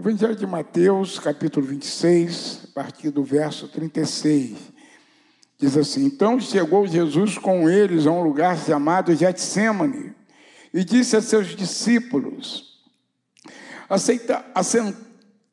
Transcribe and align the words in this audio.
Evangelho 0.00 0.34
de 0.34 0.46
Mateus, 0.46 1.18
capítulo 1.18 1.66
26, 1.66 2.60
a 2.64 2.72
partir 2.72 3.10
do 3.10 3.22
verso 3.22 3.68
36. 3.68 4.56
Diz 5.58 5.76
assim: 5.76 6.06
Então 6.06 6.40
chegou 6.40 6.86
Jesus 6.86 7.36
com 7.36 7.68
eles 7.68 8.06
a 8.06 8.10
um 8.10 8.22
lugar 8.22 8.56
chamado 8.56 9.14
Getsemane 9.14 10.14
e 10.72 10.82
disse 10.84 11.18
a 11.18 11.20
seus 11.20 11.48
discípulos: 11.48 12.80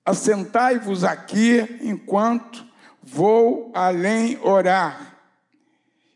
Assentai-vos 0.06 1.04
aqui 1.04 1.80
enquanto 1.82 2.66
vou 3.04 3.70
além 3.76 4.40
orar. 4.42 5.18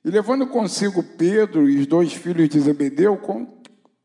E 0.06 0.10
levando 0.10 0.48
consigo 0.48 1.04
Pedro 1.04 1.70
e 1.70 1.82
os 1.82 1.86
dois 1.86 2.14
filhos 2.14 2.48
de 2.48 2.62
Zebedeu, 2.62 3.20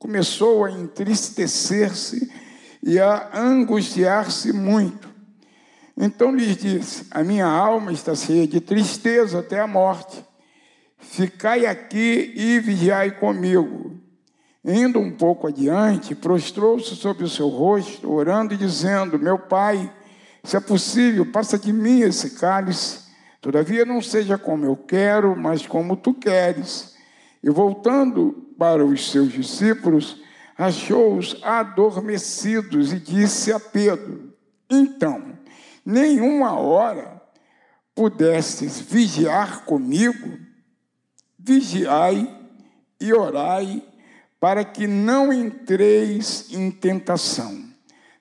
começou 0.01 0.65
a 0.65 0.73
entristecer-se 0.73 2.29
e 2.87 3.01
a 3.01 3.31
angustiar-se 3.35 4.53
muito. 4.53 5.09
Então 5.97 6.33
lhes 6.33 6.57
disse: 6.57 7.05
A 7.11 7.25
minha 7.25 7.45
alma 7.45 7.93
está 7.93 8.15
cheia 8.15 8.47
de 8.47 8.61
tristeza 8.61 9.41
até 9.41 9.59
a 9.59 9.67
morte. 9.67 10.25
Ficai 10.97 11.67
aqui 11.67 12.33
e 12.37 12.61
vigiai 12.61 13.11
comigo. 13.11 14.01
Indo 14.65 15.01
um 15.01 15.11
pouco 15.11 15.49
adiante, 15.49 16.15
prostrou-se 16.15 16.95
sobre 16.95 17.25
o 17.25 17.29
seu 17.29 17.49
rosto, 17.49 18.09
orando 18.09 18.55
e 18.55 18.57
dizendo: 18.57 19.19
Meu 19.19 19.37
pai, 19.37 19.93
se 20.45 20.57
é 20.57 20.61
possível, 20.61 21.27
passa 21.27 21.59
de 21.59 21.73
mim 21.73 22.03
esse 22.03 22.39
cálice. 22.39 23.01
Todavia 23.41 23.85
não 23.85 24.01
seja 24.01 24.39
como 24.39 24.65
eu 24.65 24.77
quero, 24.77 25.35
mas 25.37 25.67
como 25.67 25.97
tu 25.97 26.15
queres. 26.15 26.95
E 27.43 27.51
voltando 27.51 28.47
para 28.57 28.85
os 28.85 29.11
seus 29.11 29.33
discípulos, 29.33 30.21
achou-os 30.57 31.37
adormecidos 31.43 32.93
e 32.93 32.99
disse 32.99 33.53
a 33.53 33.61
Pedro: 33.61 34.35
Então, 34.71 35.39
nenhuma 35.85 36.59
hora 36.59 37.21
pudestes 37.95 38.81
vigiar 38.81 39.65
comigo? 39.65 40.39
Vigiai 41.39 42.35
e 43.01 43.13
orai 43.13 43.83
para 44.41 44.65
que 44.65 44.87
não 44.87 45.33
entreis 45.33 46.53
em 46.53 46.71
tentação. 46.71 47.65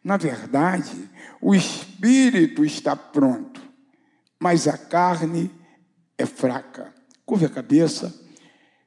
Na 0.04 0.18
verdade, 0.18 1.10
o 1.42 1.56
espírito 1.56 2.64
está 2.64 2.96
pronto, 2.96 3.62
mas 4.40 4.68
a 4.68 4.78
carne 4.78 5.52
é 6.18 6.26
fraca. 6.26 6.94
Curve 7.26 7.46
a 7.46 7.50
cabeça, 7.50 8.14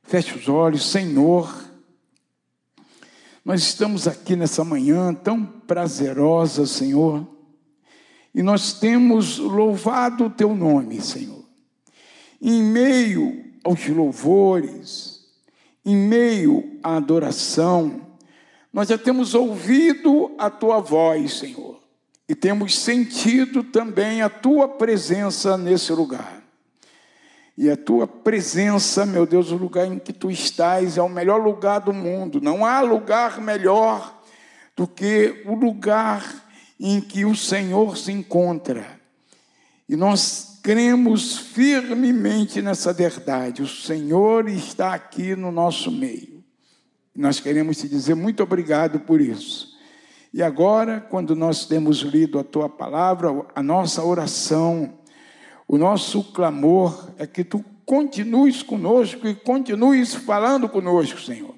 feche 0.03 0.36
os 0.39 0.48
olhos, 0.48 0.91
Senhor. 0.91 1.67
Nós 3.49 3.63
estamos 3.63 4.07
aqui 4.07 4.37
nessa 4.37 4.63
manhã 4.63 5.15
tão 5.15 5.43
prazerosa, 5.43 6.67
Senhor, 6.67 7.27
e 8.35 8.43
nós 8.43 8.75
temos 8.75 9.39
louvado 9.39 10.27
o 10.27 10.31
Teu 10.31 10.55
nome, 10.55 11.01
Senhor. 11.01 11.43
Em 12.43 12.63
meio 12.63 13.43
aos 13.65 13.89
louvores, 13.89 15.25
em 15.83 15.97
meio 15.97 16.79
à 16.83 16.97
adoração, 16.97 18.03
nós 18.71 18.89
já 18.89 18.99
temos 18.99 19.35
ouvido 19.35 20.31
a 20.37 20.51
Tua 20.51 20.81
voz, 20.81 21.39
Senhor, 21.39 21.83
e 22.29 22.35
temos 22.35 22.79
sentido 22.79 23.65
também 23.65 24.21
a 24.21 24.29
Tua 24.29 24.69
presença 24.69 25.57
nesse 25.57 25.91
lugar. 25.95 26.38
E 27.61 27.69
a 27.69 27.77
tua 27.77 28.06
presença, 28.06 29.05
meu 29.05 29.27
Deus, 29.27 29.51
o 29.51 29.56
lugar 29.56 29.84
em 29.84 29.98
que 29.98 30.12
tu 30.12 30.31
estás 30.31 30.97
é 30.97 31.03
o 31.03 31.09
melhor 31.09 31.42
lugar 31.42 31.81
do 31.81 31.92
mundo. 31.92 32.41
Não 32.41 32.64
há 32.64 32.81
lugar 32.81 33.41
melhor 33.41 34.23
do 34.77 34.87
que 34.87 35.42
o 35.45 35.56
lugar 35.56 36.25
em 36.79 37.01
que 37.01 37.25
o 37.25 37.34
Senhor 37.34 37.98
se 37.98 38.12
encontra. 38.12 38.86
E 39.89 39.97
nós 39.97 40.61
cremos 40.62 41.36
firmemente 41.36 42.62
nessa 42.62 42.92
verdade. 42.92 43.61
O 43.61 43.67
Senhor 43.67 44.48
está 44.48 44.95
aqui 44.95 45.35
no 45.35 45.51
nosso 45.51 45.90
meio. 45.90 46.45
Nós 47.13 47.40
queremos 47.40 47.79
te 47.79 47.89
dizer 47.89 48.14
muito 48.14 48.40
obrigado 48.40 49.01
por 49.01 49.20
isso. 49.20 49.77
E 50.33 50.45
agora, 50.45 51.01
quando 51.01 51.35
nós 51.35 51.67
temos 51.67 52.02
lido 52.02 52.39
a 52.39 52.45
tua 52.45 52.69
palavra, 52.69 53.30
a 53.52 53.63
nossa 53.64 54.05
oração, 54.05 54.98
o 55.68 55.77
nosso 55.77 56.24
clamor 56.24 57.11
é 57.18 57.27
que 57.27 57.45
tu 57.45 57.62
continues 57.84 58.62
conosco 58.62 59.29
e 59.29 59.34
continues 59.34 60.14
falando 60.14 60.67
conosco, 60.67 61.20
Senhor. 61.20 61.55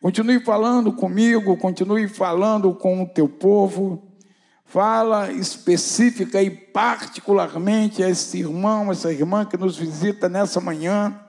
Continue 0.00 0.38
falando 0.40 0.92
comigo, 0.92 1.56
continue 1.56 2.06
falando 2.06 2.72
com 2.72 3.02
o 3.02 3.08
teu 3.08 3.28
povo. 3.28 4.00
Fala 4.64 5.32
específica 5.32 6.40
e 6.40 6.50
particularmente 6.50 8.02
a 8.02 8.08
esse 8.08 8.38
irmão, 8.38 8.92
essa 8.92 9.12
irmã 9.12 9.44
que 9.44 9.56
nos 9.56 9.76
visita 9.76 10.28
nessa 10.28 10.60
manhã 10.60 11.20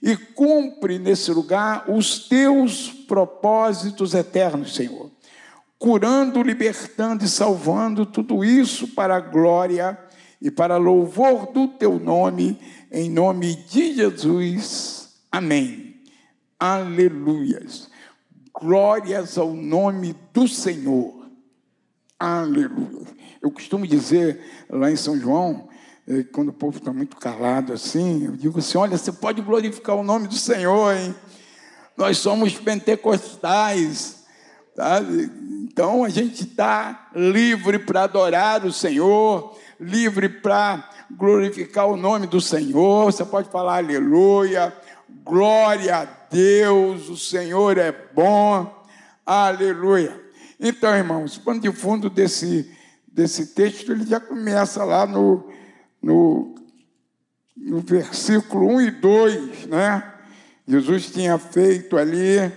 e 0.00 0.16
cumpre 0.16 0.98
nesse 0.98 1.32
lugar 1.32 1.90
os 1.90 2.28
teus 2.28 2.88
propósitos 2.88 4.14
eternos, 4.14 4.76
Senhor. 4.76 5.10
Curando, 5.76 6.40
libertando 6.40 7.24
e 7.24 7.28
salvando, 7.28 8.06
tudo 8.06 8.44
isso 8.44 8.88
para 8.94 9.16
a 9.16 9.20
glória 9.20 9.98
e 10.40 10.50
para 10.50 10.76
louvor 10.76 11.52
do 11.52 11.68
teu 11.68 11.98
nome, 11.98 12.58
em 12.90 13.10
nome 13.10 13.56
de 13.68 13.94
Jesus. 13.94 15.16
Amém. 15.30 15.96
Aleluias. 16.58 17.90
Glórias 18.52 19.36
ao 19.38 19.52
nome 19.52 20.14
do 20.32 20.48
Senhor. 20.48 21.26
Aleluia. 22.18 23.06
Eu 23.40 23.50
costumo 23.50 23.86
dizer 23.86 24.40
lá 24.68 24.90
em 24.90 24.96
São 24.96 25.18
João, 25.18 25.68
eh, 26.08 26.24
quando 26.32 26.48
o 26.48 26.52
povo 26.52 26.78
está 26.78 26.92
muito 26.92 27.16
calado 27.16 27.72
assim, 27.72 28.24
eu 28.24 28.32
digo 28.32 28.58
assim: 28.58 28.78
olha, 28.78 28.96
você 28.96 29.12
pode 29.12 29.40
glorificar 29.40 29.94
o 29.94 30.02
nome 30.02 30.26
do 30.26 30.34
Senhor, 30.34 30.96
hein? 30.96 31.14
Nós 31.96 32.18
somos 32.18 32.54
pentecostais, 32.54 34.24
tá? 34.74 35.00
então 35.62 36.04
a 36.04 36.08
gente 36.08 36.44
está 36.44 37.10
livre 37.14 37.78
para 37.78 38.04
adorar 38.04 38.64
o 38.64 38.72
Senhor, 38.72 39.56
livre 39.80 40.28
para 40.28 40.88
glorificar 41.10 41.86
o 41.86 41.96
nome 41.96 42.26
do 42.26 42.40
Senhor. 42.40 43.06
Você 43.06 43.24
pode 43.24 43.50
falar 43.50 43.78
aleluia, 43.78 44.74
glória 45.24 45.96
a 45.96 46.04
Deus, 46.04 47.08
o 47.08 47.16
Senhor 47.16 47.78
é 47.78 47.92
bom, 47.92 48.84
aleluia. 49.24 50.20
Então, 50.60 50.94
irmãos, 50.94 51.36
o 51.36 51.40
pano 51.42 51.60
de 51.60 51.72
fundo 51.72 52.10
desse, 52.10 52.74
desse 53.06 53.54
texto, 53.54 53.92
ele 53.92 54.04
já 54.04 54.18
começa 54.18 54.84
lá 54.84 55.06
no, 55.06 55.48
no, 56.02 56.54
no 57.56 57.80
versículo 57.80 58.74
1 58.74 58.80
e 58.80 58.90
2, 58.90 59.66
né? 59.66 60.14
Jesus 60.66 61.10
tinha 61.10 61.38
feito 61.38 61.96
ali 61.96 62.52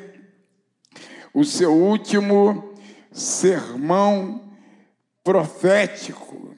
o 1.33 1.45
seu 1.45 1.73
último 1.73 2.73
sermão 3.11 4.51
profético. 5.23 6.50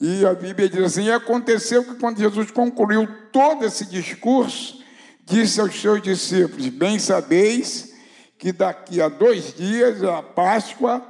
E 0.00 0.24
a 0.26 0.34
Bíblia 0.34 0.68
diz 0.68 0.82
assim: 0.82 1.04
e 1.04 1.12
aconteceu 1.12 1.84
que 1.84 1.94
quando 1.94 2.18
Jesus 2.18 2.50
concluiu 2.50 3.06
todo 3.30 3.64
esse 3.64 3.86
discurso, 3.86 4.82
disse 5.24 5.60
aos 5.60 5.80
seus 5.80 6.02
discípulos: 6.02 6.68
Bem 6.68 6.98
sabeis 6.98 7.94
que 8.38 8.52
daqui 8.52 9.00
a 9.00 9.08
dois 9.08 9.54
dias 9.54 10.02
é 10.02 10.12
a 10.12 10.22
Páscoa 10.22 11.02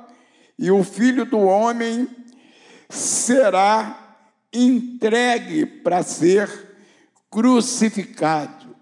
e 0.58 0.70
o 0.70 0.84
filho 0.84 1.24
do 1.24 1.38
homem 1.38 2.08
será 2.88 4.16
entregue 4.52 5.66
para 5.66 6.02
ser 6.02 6.48
crucificado. 7.30 8.76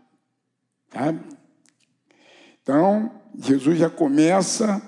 Tá? 0.91 1.15
Então, 2.63 3.11
Jesus 3.39 3.79
já 3.79 3.89
começa 3.89 4.83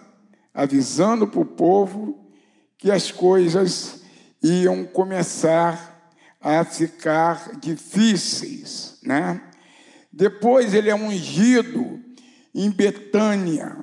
avisando 0.53 1.27
para 1.27 1.41
o 1.41 1.47
povo 1.47 2.31
que 2.77 2.91
as 2.91 3.11
coisas 3.11 4.04
iam 4.45 4.85
começar 4.85 6.13
a 6.39 6.63
ficar 6.63 7.59
difíceis, 7.59 8.99
né? 9.03 9.41
Depois 10.13 10.75
ele 10.75 10.91
é 10.91 10.95
ungido 10.95 11.99
em 12.55 12.71
Betânia, 12.71 13.79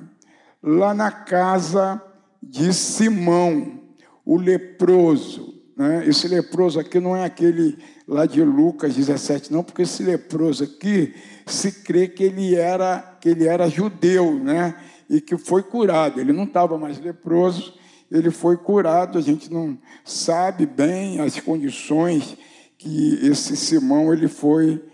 lá 0.62 0.94
na 0.94 1.10
casa 1.10 2.00
de 2.40 2.72
Simão, 2.72 3.80
o 4.24 4.36
leproso. 4.36 5.60
Né? 5.76 6.06
Esse 6.06 6.28
leproso 6.28 6.78
aqui 6.78 7.00
não 7.00 7.16
é 7.16 7.24
aquele 7.24 7.76
lá 8.06 8.24
de 8.24 8.42
Lucas 8.42 8.94
17, 8.94 9.52
não, 9.52 9.64
porque 9.64 9.82
esse 9.82 10.04
leproso 10.04 10.62
aqui 10.62 11.12
se 11.44 11.72
crê 11.82 12.06
que 12.06 12.22
ele 12.22 12.54
era 12.54 13.18
que 13.20 13.28
ele 13.28 13.48
era 13.48 13.68
judeu, 13.68 14.34
né? 14.38 14.76
E 15.10 15.20
que 15.20 15.36
foi 15.36 15.62
curado. 15.62 16.20
Ele 16.20 16.32
não 16.32 16.44
estava 16.44 16.78
mais 16.78 16.98
leproso, 16.98 17.74
ele 18.12 18.30
foi 18.30 18.56
curado. 18.56 19.18
A 19.18 19.22
gente 19.22 19.50
não 19.50 19.78
sabe 20.04 20.66
bem 20.66 21.20
as 21.20 21.40
condições 21.40 22.36
que 22.76 23.18
esse 23.26 23.56
Simão 23.56 24.12
ele 24.12 24.28
foi 24.28 24.84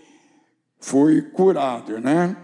foi 0.81 1.21
curado, 1.21 2.01
né? 2.01 2.37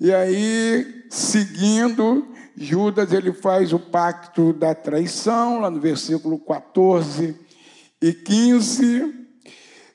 E 0.00 0.12
aí, 0.12 1.04
seguindo, 1.08 2.26
Judas 2.56 3.12
ele 3.12 3.32
faz 3.32 3.72
o 3.72 3.78
pacto 3.78 4.52
da 4.52 4.74
traição, 4.74 5.60
lá 5.60 5.70
no 5.70 5.80
versículo 5.80 6.40
14 6.40 7.36
e 8.02 8.12
15. 8.12 9.14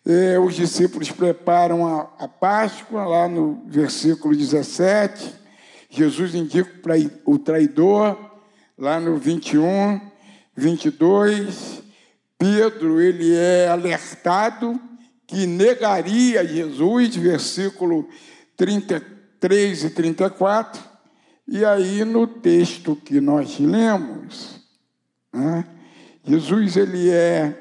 É, 0.06 0.40
os 0.40 0.56
discípulos 0.56 1.12
preparam 1.12 1.86
a, 1.86 2.10
a 2.20 2.28
Páscoa, 2.28 3.04
lá 3.06 3.28
no 3.28 3.64
versículo 3.68 4.36
17. 4.36 5.34
Jesus 5.90 6.34
indica 6.36 6.72
para 6.81 6.96
o 7.25 7.38
traidor, 7.38 8.18
lá 8.78 9.00
no 9.00 9.18
21, 9.18 10.00
22. 10.55 11.81
Pedro 12.38 13.00
ele 13.00 13.33
é 13.33 13.67
alertado 13.69 14.79
que 15.25 15.47
negaria 15.47 16.45
Jesus, 16.45 17.15
versículo 17.15 18.07
33 18.57 19.85
e 19.85 19.89
34. 19.89 20.81
E 21.47 21.63
aí 21.63 22.03
no 22.03 22.27
texto 22.27 22.95
que 22.95 23.19
nós 23.19 23.59
lemos, 23.59 24.59
né, 25.33 25.65
Jesus 26.25 26.77
ele 26.77 27.09
é 27.09 27.59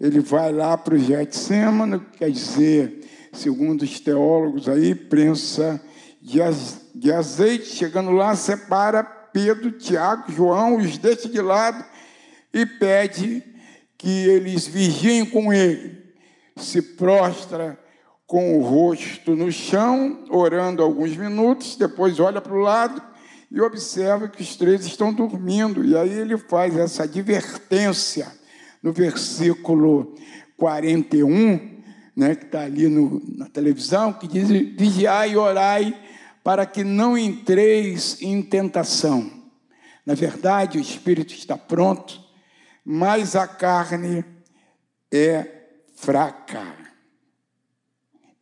ele 0.00 0.18
vai 0.18 0.52
lá 0.52 0.76
para 0.76 0.96
o 0.96 0.98
Getsemane, 0.98 2.00
quer 2.18 2.28
dizer, 2.28 3.08
segundo 3.32 3.82
os 3.82 4.00
teólogos 4.00 4.68
aí, 4.68 4.96
prensa 4.96 5.80
de 6.20 7.12
azeite, 7.12 7.66
chegando 7.66 8.10
lá, 8.10 8.34
separa 8.34 9.04
Pedro, 9.04 9.70
Tiago, 9.70 10.32
João, 10.32 10.76
os 10.78 10.98
deixa 10.98 11.28
de 11.28 11.40
lado 11.40 11.84
e 12.52 12.66
pede 12.66 13.42
que 13.96 14.26
eles 14.28 14.66
vigiem 14.66 15.24
com 15.24 15.52
ele. 15.52 16.02
Se 16.56 16.82
prostra 16.82 17.78
com 18.26 18.58
o 18.58 18.62
rosto 18.62 19.36
no 19.36 19.52
chão, 19.52 20.24
orando 20.30 20.82
alguns 20.82 21.16
minutos, 21.16 21.76
depois 21.76 22.18
olha 22.18 22.40
para 22.40 22.54
o 22.54 22.60
lado 22.60 23.02
e 23.50 23.60
observa 23.60 24.28
que 24.28 24.42
os 24.42 24.56
três 24.56 24.86
estão 24.86 25.12
dormindo. 25.12 25.84
E 25.84 25.96
aí 25.96 26.10
ele 26.10 26.38
faz 26.38 26.76
essa 26.76 27.02
advertência 27.02 28.32
no 28.82 28.92
versículo 28.92 30.14
41, 30.56 31.82
né, 32.16 32.34
que 32.34 32.46
está 32.46 32.62
ali 32.62 32.88
no, 32.88 33.22
na 33.36 33.48
televisão, 33.48 34.12
que 34.12 34.26
diz: 34.26 34.48
Vigiai 34.48 35.32
e 35.32 35.36
orai 35.36 35.94
para 36.42 36.64
que 36.64 36.82
não 36.82 37.16
entreis 37.16 38.20
em 38.22 38.42
tentação. 38.42 39.30
Na 40.04 40.14
verdade, 40.14 40.78
o 40.78 40.80
espírito 40.80 41.34
está 41.34 41.56
pronto, 41.56 42.21
mas 42.84 43.36
a 43.36 43.46
carne 43.46 44.24
é 45.10 45.46
fraca. 45.94 46.64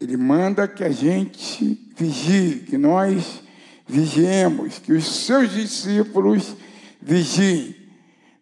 Ele 0.01 0.17
manda 0.17 0.67
que 0.67 0.83
a 0.83 0.91
gente 0.91 1.93
vigie, 1.97 2.61
que 2.61 2.79
nós 2.79 3.43
vigiemos, 3.87 4.79
que 4.79 4.93
os 4.93 5.27
seus 5.27 5.53
discípulos 5.53 6.57
vigiem. 7.01 7.77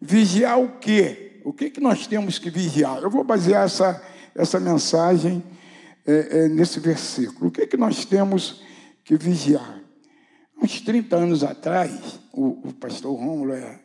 Vigiar 0.01 0.61
o 0.61 0.79
quê? 0.79 1.41
O 1.45 1.53
que, 1.53 1.71
que 1.71 1.81
nós 1.81 2.07
temos 2.07 2.39
que 2.39 2.51
vigiar? 2.51 3.03
Eu 3.03 3.11
vou 3.11 3.25
basear 3.25 3.65
essa, 3.65 4.01
essa 4.35 4.61
mensagem 4.61 5.43
é, 6.07 6.45
é, 6.45 6.49
nesse 6.49 6.79
versículo. 6.79 7.49
O 7.49 7.51
que, 7.51 7.67
que 7.67 7.77
nós 7.77 8.05
temos 8.05 8.63
que 9.05 9.17
vigiar? 9.17 9.81
Uns 10.63 10.81
30 10.81 11.17
anos 11.17 11.43
atrás, 11.43 12.21
o, 12.33 12.69
o 12.69 12.73
pastor 12.73 13.19
Rômulo 13.19 13.53
é, 13.53 13.81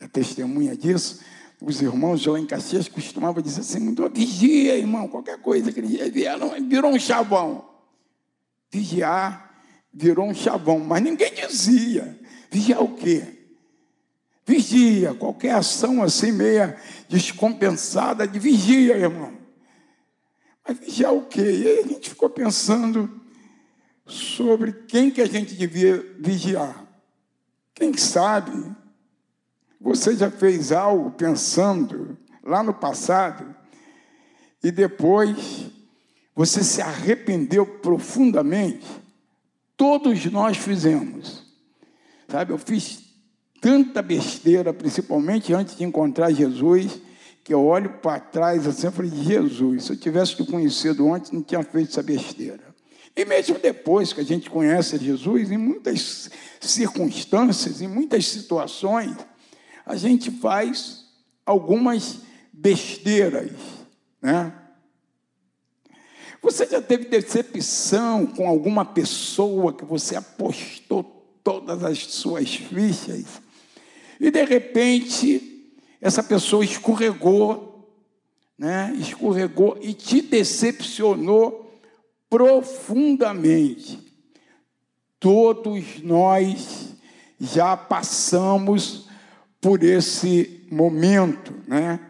é, 0.00 0.08
testemunha 0.08 0.76
disso, 0.76 1.20
os 1.60 1.82
irmãos 1.82 2.24
lá 2.24 2.38
em 2.38 2.46
Caxias 2.46 2.88
costumavam 2.88 3.42
dizer 3.42 3.60
assim, 3.60 3.94
vigia, 4.12 4.76
irmão, 4.76 5.08
qualquer 5.08 5.38
coisa 5.40 5.72
que 5.72 5.80
ele 5.80 6.10
virou, 6.10 6.52
virou 6.68 6.92
um 6.92 6.98
chavão. 6.98 7.68
Vigiar 8.70 9.62
virou 9.92 10.26
um 10.26 10.34
chavão, 10.34 10.78
mas 10.78 11.02
ninguém 11.02 11.32
dizia. 11.34 12.18
Vigiar 12.50 12.82
o 12.82 12.94
quê? 12.94 13.24
Vigia, 14.46 15.14
qualquer 15.14 15.54
ação 15.54 16.02
assim 16.02 16.32
meia 16.32 16.80
descompensada 17.08 18.26
de 18.26 18.38
vigia, 18.38 18.96
irmão. 18.96 19.36
Mas 20.66 20.78
vigiar 20.78 21.12
o 21.12 21.26
quê? 21.26 21.42
E 21.42 21.66
aí 21.66 21.78
a 21.80 21.88
gente 21.88 22.10
ficou 22.10 22.30
pensando 22.30 23.20
sobre 24.06 24.72
quem 24.86 25.10
que 25.10 25.20
a 25.20 25.26
gente 25.26 25.54
devia 25.54 26.04
vigiar. 26.18 26.86
Quem 27.74 27.96
sabe 27.96 28.74
você 29.80 30.16
já 30.16 30.30
fez 30.30 30.72
algo 30.72 31.10
pensando 31.12 32.16
lá 32.42 32.62
no 32.62 32.74
passado 32.74 33.54
e 34.62 34.70
depois 34.70 35.66
você 36.34 36.64
se 36.64 36.80
arrependeu 36.80 37.64
profundamente? 37.64 38.86
Todos 39.76 40.24
nós 40.26 40.56
fizemos. 40.56 41.44
Sabe, 42.28 42.52
eu 42.52 42.58
fiz 42.58 43.08
tanta 43.60 44.02
besteira, 44.02 44.72
principalmente 44.72 45.54
antes 45.54 45.76
de 45.76 45.84
encontrar 45.84 46.32
Jesus, 46.32 47.00
que 47.44 47.54
eu 47.54 47.64
olho 47.64 47.90
para 48.02 48.20
trás 48.20 48.66
assim 48.66 48.88
e 48.88 48.90
falei, 48.90 49.10
Jesus, 49.10 49.84
se 49.84 49.92
eu 49.92 49.96
tivesse 49.96 50.36
te 50.36 50.44
conhecido 50.44 51.12
antes, 51.12 51.30
não 51.30 51.42
tinha 51.42 51.62
feito 51.62 51.90
essa 51.90 52.02
besteira. 52.02 52.68
E 53.16 53.24
mesmo 53.24 53.58
depois 53.58 54.12
que 54.12 54.20
a 54.20 54.24
gente 54.24 54.50
conhece 54.50 54.98
Jesus, 54.98 55.50
em 55.50 55.56
muitas 55.56 56.30
circunstâncias, 56.60 57.80
em 57.80 57.88
muitas 57.88 58.26
situações, 58.26 59.16
a 59.88 59.96
gente 59.96 60.30
faz 60.30 61.06
algumas 61.44 62.20
besteiras, 62.52 63.50
né? 64.20 64.52
Você 66.42 66.66
já 66.66 66.80
teve 66.80 67.06
decepção 67.06 68.26
com 68.26 68.46
alguma 68.46 68.84
pessoa 68.84 69.72
que 69.72 69.84
você 69.84 70.14
apostou 70.14 71.02
todas 71.42 71.82
as 71.82 71.98
suas 71.98 72.54
fichas 72.54 73.40
e 74.20 74.30
de 74.30 74.44
repente, 74.44 75.72
essa 76.00 76.22
pessoa 76.22 76.64
escorregou, 76.64 77.90
né? 78.58 78.94
escorregou 78.98 79.78
e 79.80 79.94
te 79.94 80.20
decepcionou 80.20 81.80
profundamente. 82.28 83.98
Todos 85.18 86.02
nós 86.02 86.94
já 87.40 87.76
passamos 87.76 89.07
por 89.60 89.82
esse 89.82 90.66
momento, 90.70 91.54
né? 91.66 92.00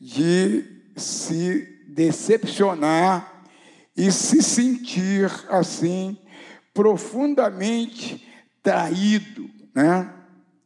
De 0.00 0.64
se 0.96 1.66
decepcionar 1.88 3.44
e 3.96 4.12
se 4.12 4.42
sentir 4.42 5.30
assim 5.48 6.16
profundamente 6.72 8.24
traído, 8.62 9.50
né? 9.74 10.12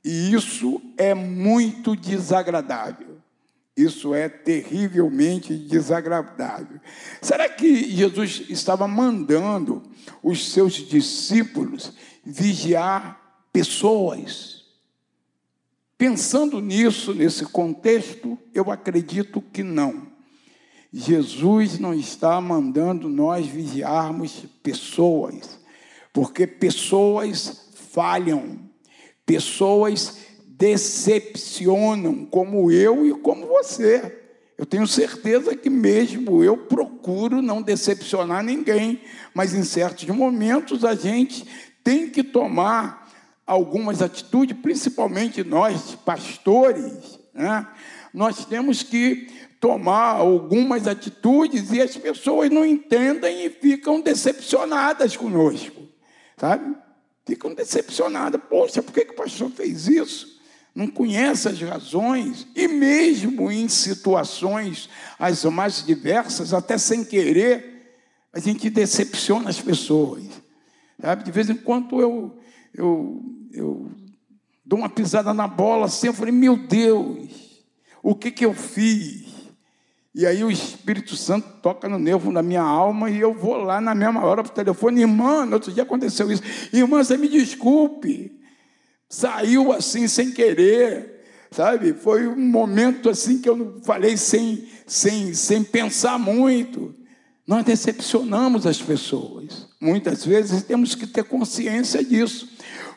E 0.05 0.35
isso 0.35 0.81
é 0.99 1.15
muito 1.15 1.97
desagradável. 1.97 3.13
Isso 3.75 4.15
é 4.15 4.29
terrivelmente 4.29 5.55
desagradável. 5.57 6.79
Será 7.23 7.49
que 7.49 7.91
Jesus 7.91 8.43
estava 8.51 8.87
mandando 8.87 9.83
os 10.23 10.53
seus 10.53 10.75
discípulos 10.75 11.93
vigiar 12.25 13.19
pessoas? 13.51 14.62
Pensando 16.03 16.61
nisso, 16.61 17.15
nesse 17.15 17.45
contexto, 17.45 18.37
eu 18.53 18.73
acredito 18.73 19.41
que 19.41 19.63
não. 19.63 20.09
Jesus 20.93 21.79
não 21.79 21.95
está 21.95 22.41
mandando 22.41 23.09
nós 23.09 23.47
vigiarmos 23.47 24.45
pessoas, 24.65 25.61
porque 26.13 26.45
pessoas 26.45 27.71
falham, 27.93 28.59
Pessoas 29.25 30.19
decepcionam, 30.49 32.25
como 32.25 32.73
eu 32.73 33.07
e 33.07 33.15
como 33.21 33.47
você. 33.47 34.25
Eu 34.59 34.67
tenho 34.67 34.89
certeza 34.89 35.55
que 35.55 35.71
mesmo 35.71 36.43
eu 36.43 36.57
procuro 36.57 37.41
não 37.41 37.63
decepcionar 37.63 38.43
ninguém, 38.43 39.01
mas 39.33 39.55
em 39.55 39.63
certos 39.63 40.09
momentos 40.09 40.85
a 40.85 40.97
gente 40.97 41.47
tem 41.85 42.11
que 42.11 42.25
tomar 42.25 43.02
algumas 43.47 44.01
atitudes, 44.01 44.57
principalmente 44.61 45.43
nós, 45.43 45.95
pastores, 46.05 47.19
né? 47.35 47.67
nós 48.13 48.45
temos 48.45 48.83
que 48.83 49.29
tomar 49.61 50.17
algumas 50.17 50.87
atitudes 50.87 51.71
e 51.71 51.81
as 51.81 51.97
pessoas 51.97 52.51
não 52.51 52.65
entendem 52.65 53.45
e 53.45 53.51
ficam 53.51 54.01
decepcionadas 54.01 55.17
conosco, 55.17 55.83
sabe? 56.37 56.75
ficam 57.25 57.55
decepcionadas. 57.55 58.41
Poxa, 58.49 58.83
por 58.83 58.93
que, 58.93 59.05
que 59.05 59.13
o 59.13 59.17
pastor 59.17 59.51
fez 59.51 59.89
isso? 59.89 60.41
Não 60.75 60.89
conhece 60.89 61.49
as 61.49 61.61
razões, 61.61 62.47
e 62.57 62.67
mesmo 62.67 63.51
em 63.51 63.69
situações 63.69 64.89
as 65.19 65.45
mais 65.45 65.85
diversas, 65.85 66.55
até 66.55 66.79
sem 66.79 67.05
querer, 67.05 67.95
a 68.33 68.41
gente 68.41 68.71
decepciona 68.71 69.51
as 69.51 69.61
pessoas. 69.61 70.25
Sabe? 71.01 71.25
De 71.25 71.31
vez 71.31 71.51
em 71.51 71.57
quando 71.57 72.01
eu, 72.01 72.39
eu, 72.75 73.23
eu 73.53 73.91
dou 74.65 74.79
uma 74.79 74.89
pisada 74.89 75.35
na 75.35 75.47
bola 75.47 75.87
assim, 75.87 76.07
eu 76.07 76.15
falei, 76.15 76.33
meu 76.33 76.57
Deus, 76.57 77.65
o 78.03 78.15
que, 78.15 78.31
que 78.31 78.45
eu 78.45 78.55
fiz? 78.55 79.33
E 80.15 80.27
aí 80.27 80.45
o 80.45 80.51
Espírito 80.51 81.17
Santo 81.17 81.49
toca 81.63 81.89
no 81.89 81.99
nervo 81.99 82.33
da 82.33 82.43
minha 82.43 82.63
alma 82.63 83.11
e 83.11 83.19
eu 83.19 83.33
vou 83.33 83.57
lá 83.57 83.81
na 83.81 83.95
mesma 83.95 84.25
hora 84.25 84.43
para 84.43 84.53
o 84.53 84.55
telefone, 84.55 85.01
irmã, 85.01 85.47
no 85.47 85.55
outro 85.55 85.73
dia 85.73 85.85
aconteceu 85.85 86.31
isso. 86.31 86.43
Irmã, 86.73 87.03
você 87.03 87.17
me 87.17 87.29
desculpe. 87.29 88.39
Saiu 89.09 89.73
assim 89.73 90.07
sem 90.07 90.31
querer, 90.31 91.23
sabe? 91.51 91.95
Foi 91.95 92.27
um 92.27 92.47
momento 92.47 93.09
assim 93.09 93.41
que 93.41 93.49
eu 93.49 93.81
falei 93.85 94.17
sem, 94.17 94.67
sem, 94.87 95.33
sem 95.33 95.63
pensar 95.63 96.19
muito. 96.19 96.95
Nós 97.47 97.65
decepcionamos 97.65 98.67
as 98.67 98.81
pessoas. 98.81 99.67
Muitas 99.81 100.25
vezes 100.25 100.63
temos 100.63 100.95
que 100.95 101.07
ter 101.07 101.25
consciência 101.25 102.05
disso. 102.05 102.49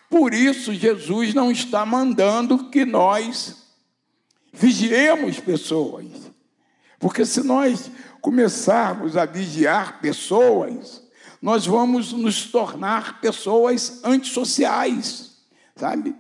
Por 0.10 0.34
isso, 0.34 0.74
Jesus 0.74 1.34
não 1.34 1.52
está 1.52 1.86
mandando 1.86 2.70
que 2.70 2.86
nós 2.86 3.64
vigiemos 4.54 5.40
pessoas. 5.40 6.06
Porque 7.00 7.26
se 7.26 7.44
nós 7.44 7.92
começarmos 8.22 9.18
a 9.18 9.26
vigiar 9.26 10.00
pessoas, 10.00 11.04
nós 11.42 11.66
vamos 11.66 12.14
nos 12.14 12.46
tornar 12.46 13.20
pessoas 13.22 14.02
antissociais, 14.04 15.38
sabe? 15.76 16.16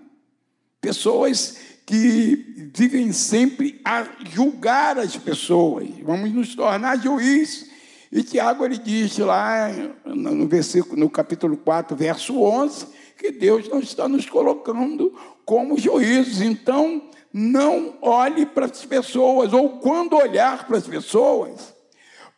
Pessoas 0.81 1.57
que 1.85 2.71
vivem 2.75 3.11
sempre 3.11 3.79
a 3.85 4.07
julgar 4.29 4.97
as 4.97 5.15
pessoas. 5.15 5.87
Vamos 6.03 6.31
nos 6.31 6.55
tornar 6.55 7.01
juiz. 7.01 7.69
E 8.11 8.23
Tiago 8.23 8.65
ele 8.65 8.77
diz 8.77 9.17
lá 9.17 9.69
no 10.05 10.47
versículo 10.47 10.95
no 10.95 11.09
capítulo 11.09 11.57
4, 11.57 11.95
verso 11.95 12.39
11, 12.41 12.87
que 13.17 13.31
Deus 13.31 13.67
não 13.69 13.79
está 13.79 14.07
nos 14.07 14.29
colocando 14.29 15.13
como 15.45 15.77
juízes. 15.77 16.41
Então, 16.41 17.01
não 17.31 17.97
olhe 18.01 18.45
para 18.45 18.65
as 18.65 18.85
pessoas, 18.85 19.51
ou 19.51 19.79
quando 19.79 20.15
olhar 20.15 20.65
para 20.65 20.77
as 20.77 20.87
pessoas, 20.87 21.73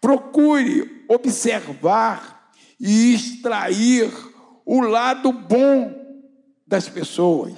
procure 0.01 1.05
observar 1.07 2.51
e 2.79 3.13
extrair 3.13 4.11
o 4.65 4.81
lado 4.81 5.31
bom 5.31 5.93
das 6.65 6.89
pessoas. 6.89 7.53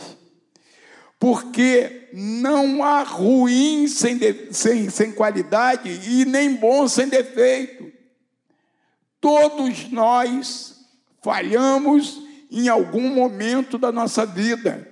Porque 1.17 2.09
não 2.13 2.83
há 2.83 3.03
ruim 3.03 3.88
sem, 3.88 4.17
de, 4.17 4.53
sem, 4.53 4.89
sem 4.89 5.11
qualidade 5.11 5.89
e 5.89 6.25
nem 6.25 6.55
bom 6.55 6.88
sem 6.88 7.07
defeito. 7.07 7.91
Todos 9.19 9.89
nós 9.91 10.75
falhamos 11.21 12.21
em 12.49 12.67
algum 12.67 13.13
momento 13.13 13.77
da 13.77 13.91
nossa 13.91 14.25
vida. 14.25 14.87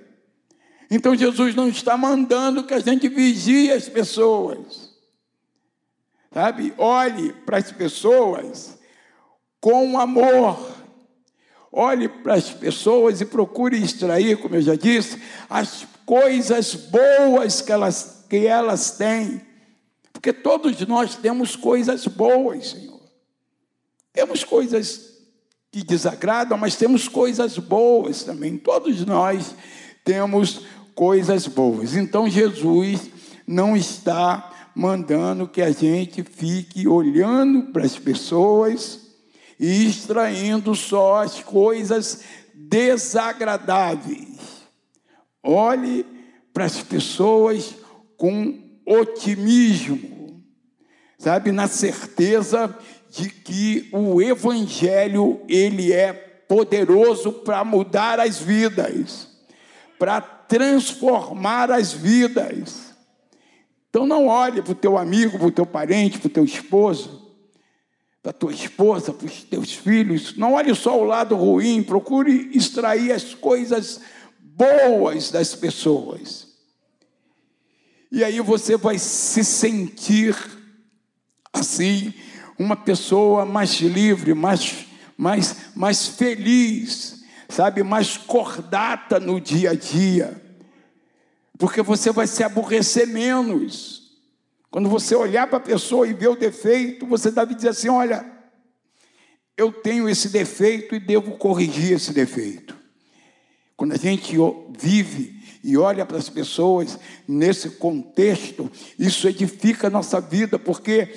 Então 0.90 1.14
Jesus 1.14 1.54
não 1.54 1.68
está 1.68 1.96
mandando 1.96 2.64
que 2.64 2.74
a 2.74 2.78
gente 2.78 3.08
vigie 3.08 3.72
as 3.72 3.88
pessoas. 3.88 4.88
Sabe? 6.32 6.72
Olhe 6.78 7.32
para 7.32 7.58
as 7.58 7.72
pessoas 7.72 8.78
com 9.60 9.98
amor. 9.98 10.76
Olhe 11.70 12.08
para 12.08 12.34
as 12.34 12.50
pessoas 12.50 13.20
e 13.20 13.26
procure 13.26 13.76
extrair, 13.76 14.38
como 14.38 14.54
eu 14.54 14.62
já 14.62 14.74
disse, 14.74 15.20
as 15.50 15.86
coisas 16.06 16.74
boas 16.74 17.60
que 17.60 17.70
elas, 17.70 18.24
que 18.28 18.46
elas 18.46 18.92
têm. 18.92 19.42
Porque 20.12 20.32
todos 20.32 20.80
nós 20.86 21.16
temos 21.16 21.54
coisas 21.54 22.06
boas, 22.06 22.70
Senhor. 22.70 23.00
Temos 24.12 24.42
coisas 24.42 25.07
que 25.70 25.84
desagradam, 25.84 26.56
mas 26.56 26.76
temos 26.76 27.08
coisas 27.08 27.58
boas 27.58 28.22
também. 28.22 28.56
Todos 28.56 29.04
nós 29.04 29.54
temos 30.04 30.62
coisas 30.94 31.46
boas. 31.46 31.94
Então 31.94 32.28
Jesus 32.28 33.10
não 33.46 33.76
está 33.76 34.70
mandando 34.74 35.48
que 35.48 35.60
a 35.60 35.70
gente 35.70 36.22
fique 36.22 36.86
olhando 36.86 37.72
para 37.72 37.84
as 37.84 37.98
pessoas 37.98 39.08
e 39.58 39.86
extraindo 39.86 40.74
só 40.74 41.22
as 41.22 41.40
coisas 41.42 42.22
desagradáveis. 42.54 44.38
Olhe 45.42 46.06
para 46.52 46.64
as 46.64 46.80
pessoas 46.80 47.74
com 48.16 48.58
otimismo, 48.86 50.42
sabe, 51.18 51.52
na 51.52 51.68
certeza 51.68 52.74
de 53.10 53.30
que 53.30 53.88
o 53.92 54.20
evangelho 54.20 55.40
ele 55.48 55.92
é 55.92 56.12
poderoso 56.12 57.32
para 57.32 57.64
mudar 57.64 58.18
as 58.20 58.38
vidas, 58.38 59.28
para 59.98 60.20
transformar 60.20 61.70
as 61.70 61.92
vidas. 61.92 62.94
Então 63.90 64.06
não 64.06 64.26
olhe 64.26 64.62
para 64.62 64.72
o 64.72 64.76
teu 64.76 64.96
amigo, 64.96 65.38
para 65.38 65.46
o 65.46 65.52
teu 65.52 65.66
parente, 65.66 66.18
para 66.18 66.26
o 66.26 66.30
teu 66.30 66.44
esposo, 66.44 67.34
para 68.22 68.30
a 68.30 68.34
tua 68.34 68.52
esposa, 68.52 69.12
para 69.12 69.26
os 69.26 69.42
teus 69.42 69.72
filhos. 69.72 70.36
Não 70.36 70.54
olhe 70.54 70.74
só 70.74 70.98
o 70.98 71.04
lado 71.04 71.36
ruim, 71.36 71.82
procure 71.82 72.50
extrair 72.54 73.12
as 73.12 73.34
coisas 73.34 74.00
boas 74.40 75.30
das 75.30 75.54
pessoas. 75.54 76.48
E 78.10 78.24
aí 78.24 78.40
você 78.40 78.76
vai 78.76 78.98
se 78.98 79.44
sentir 79.44 80.34
assim 81.52 82.14
uma 82.58 82.76
pessoa 82.76 83.44
mais 83.44 83.70
livre, 83.80 84.34
mais, 84.34 84.86
mais, 85.16 85.56
mais 85.74 86.08
feliz, 86.08 87.24
sabe, 87.48 87.82
mais 87.82 88.16
cordata 88.16 89.20
no 89.20 89.40
dia 89.40 89.70
a 89.70 89.74
dia, 89.74 90.42
porque 91.56 91.82
você 91.82 92.10
vai 92.10 92.26
se 92.26 92.42
aborrecer 92.42 93.06
menos. 93.06 93.98
Quando 94.70 94.88
você 94.88 95.14
olhar 95.14 95.46
para 95.46 95.58
a 95.58 95.60
pessoa 95.60 96.06
e 96.06 96.12
ver 96.12 96.28
o 96.28 96.36
defeito, 96.36 97.06
você 97.06 97.30
deve 97.30 97.54
dizer 97.54 97.70
assim: 97.70 97.88
olha, 97.88 98.24
eu 99.56 99.72
tenho 99.72 100.08
esse 100.08 100.28
defeito 100.28 100.94
e 100.94 101.00
devo 101.00 101.32
corrigir 101.38 101.92
esse 101.92 102.12
defeito. 102.12 102.76
Quando 103.76 103.92
a 103.92 103.96
gente 103.96 104.36
vive 104.76 105.40
e 105.64 105.76
olha 105.76 106.04
para 106.04 106.18
as 106.18 106.28
pessoas 106.28 106.98
nesse 107.26 107.70
contexto, 107.70 108.70
isso 108.98 109.28
edifica 109.28 109.86
a 109.86 109.90
nossa 109.90 110.20
vida, 110.20 110.58
porque 110.58 111.14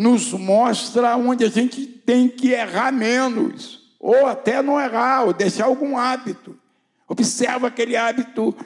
nos 0.00 0.32
mostra 0.32 1.14
onde 1.14 1.44
a 1.44 1.50
gente 1.50 1.86
tem 1.86 2.26
que 2.26 2.52
errar 2.52 2.90
menos, 2.90 3.92
ou 4.00 4.26
até 4.26 4.62
não 4.62 4.80
errar, 4.80 5.24
ou 5.24 5.34
deixar 5.34 5.66
algum 5.66 5.98
hábito. 5.98 6.58
Observa 7.06 7.66
aquele 7.66 7.96
hábito 7.96 8.56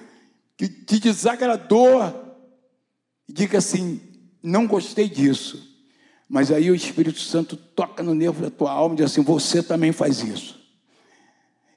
que 0.57 0.69
te 0.69 1.01
desagradou 1.01 2.01
e 3.29 3.33
diga 3.33 3.59
assim: 3.59 4.01
não 4.41 4.65
gostei 4.65 5.09
disso. 5.09 5.75
Mas 6.29 6.53
aí 6.53 6.71
o 6.71 6.75
Espírito 6.75 7.19
Santo 7.19 7.57
toca 7.57 8.01
no 8.01 8.15
nervo 8.15 8.41
da 8.41 8.51
tua 8.51 8.71
alma 8.71 8.95
e 8.95 8.99
diz 8.99 9.07
assim: 9.07 9.23
você 9.23 9.61
também 9.61 9.91
faz 9.91 10.21
isso. 10.23 10.61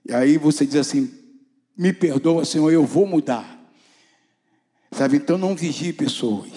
E 0.08 0.14
aí 0.14 0.38
você 0.38 0.68
diz 0.68 0.76
assim: 0.76 1.12
me 1.76 1.92
perdoa, 1.92 2.46
Senhor, 2.46 2.72
eu 2.72 2.86
vou 2.86 3.08
mudar. 3.08 3.58
Sabe, 4.92 5.18
então 5.18 5.36
não 5.36 5.56
vigie 5.56 5.94
pessoas. 5.94 6.52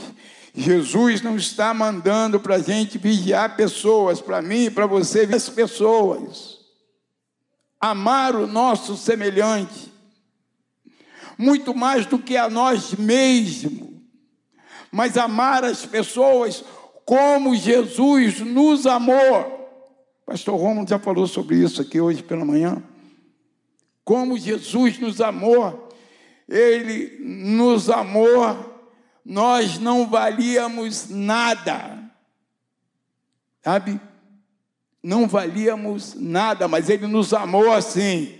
Jesus 0.54 1.22
não 1.22 1.36
está 1.36 1.72
mandando 1.72 2.40
para 2.40 2.56
a 2.56 2.60
gente 2.60 2.98
vigiar 2.98 3.56
pessoas, 3.56 4.20
para 4.20 4.42
mim 4.42 4.64
e 4.64 4.70
para 4.70 4.86
você, 4.86 5.28
as 5.32 5.48
pessoas. 5.48 6.58
Amar 7.80 8.34
o 8.34 8.46
nosso 8.46 8.96
semelhante, 8.96 9.90
muito 11.38 11.74
mais 11.74 12.04
do 12.04 12.18
que 12.18 12.36
a 12.36 12.50
nós 12.50 12.94
mesmos, 12.94 13.88
mas 14.92 15.16
amar 15.16 15.64
as 15.64 15.86
pessoas 15.86 16.64
como 17.06 17.56
Jesus 17.56 18.40
nos 18.40 18.86
amou. 18.86 19.58
Pastor 20.26 20.60
Romulo 20.60 20.86
já 20.86 20.98
falou 20.98 21.26
sobre 21.26 21.56
isso 21.56 21.80
aqui 21.80 22.00
hoje 22.00 22.22
pela 22.22 22.44
manhã. 22.44 22.82
Como 24.04 24.38
Jesus 24.38 24.98
nos 24.98 25.20
amou, 25.20 25.88
Ele 26.48 27.18
nos 27.20 27.88
amou 27.88 28.69
nós 29.24 29.78
não 29.78 30.08
valíamos 30.08 31.08
nada, 31.08 32.10
sabe? 33.62 34.00
Não 35.02 35.26
valíamos 35.26 36.14
nada, 36.14 36.68
mas 36.68 36.88
Ele 36.90 37.06
nos 37.06 37.32
amou 37.32 37.72
assim. 37.72 38.38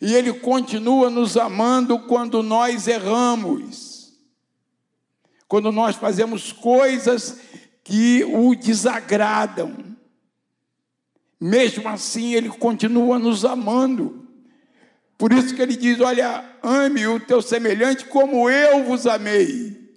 E 0.00 0.14
Ele 0.14 0.32
continua 0.32 1.08
nos 1.10 1.36
amando 1.36 1.98
quando 2.00 2.42
nós 2.42 2.88
erramos, 2.88 4.12
quando 5.46 5.70
nós 5.70 5.96
fazemos 5.96 6.52
coisas 6.52 7.38
que 7.84 8.24
o 8.24 8.54
desagradam. 8.54 9.76
Mesmo 11.40 11.88
assim, 11.88 12.34
Ele 12.34 12.48
continua 12.48 13.18
nos 13.18 13.44
amando. 13.44 14.28
Por 15.22 15.32
isso 15.32 15.54
que 15.54 15.62
ele 15.62 15.76
diz: 15.76 16.00
Olha, 16.00 16.44
ame 16.60 17.06
o 17.06 17.20
teu 17.20 17.40
semelhante 17.40 18.06
como 18.06 18.50
eu 18.50 18.82
vos 18.82 19.06
amei, 19.06 19.88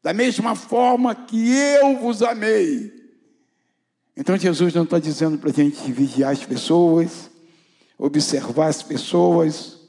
da 0.00 0.12
mesma 0.12 0.54
forma 0.54 1.16
que 1.16 1.50
eu 1.50 1.96
vos 1.96 2.22
amei. 2.22 2.92
Então 4.16 4.36
Jesus 4.36 4.72
não 4.72 4.84
está 4.84 5.00
dizendo 5.00 5.36
para 5.36 5.50
a 5.50 5.52
gente 5.52 5.90
vigiar 5.90 6.30
as 6.30 6.44
pessoas, 6.44 7.28
observar 7.98 8.68
as 8.68 8.80
pessoas, 8.80 9.80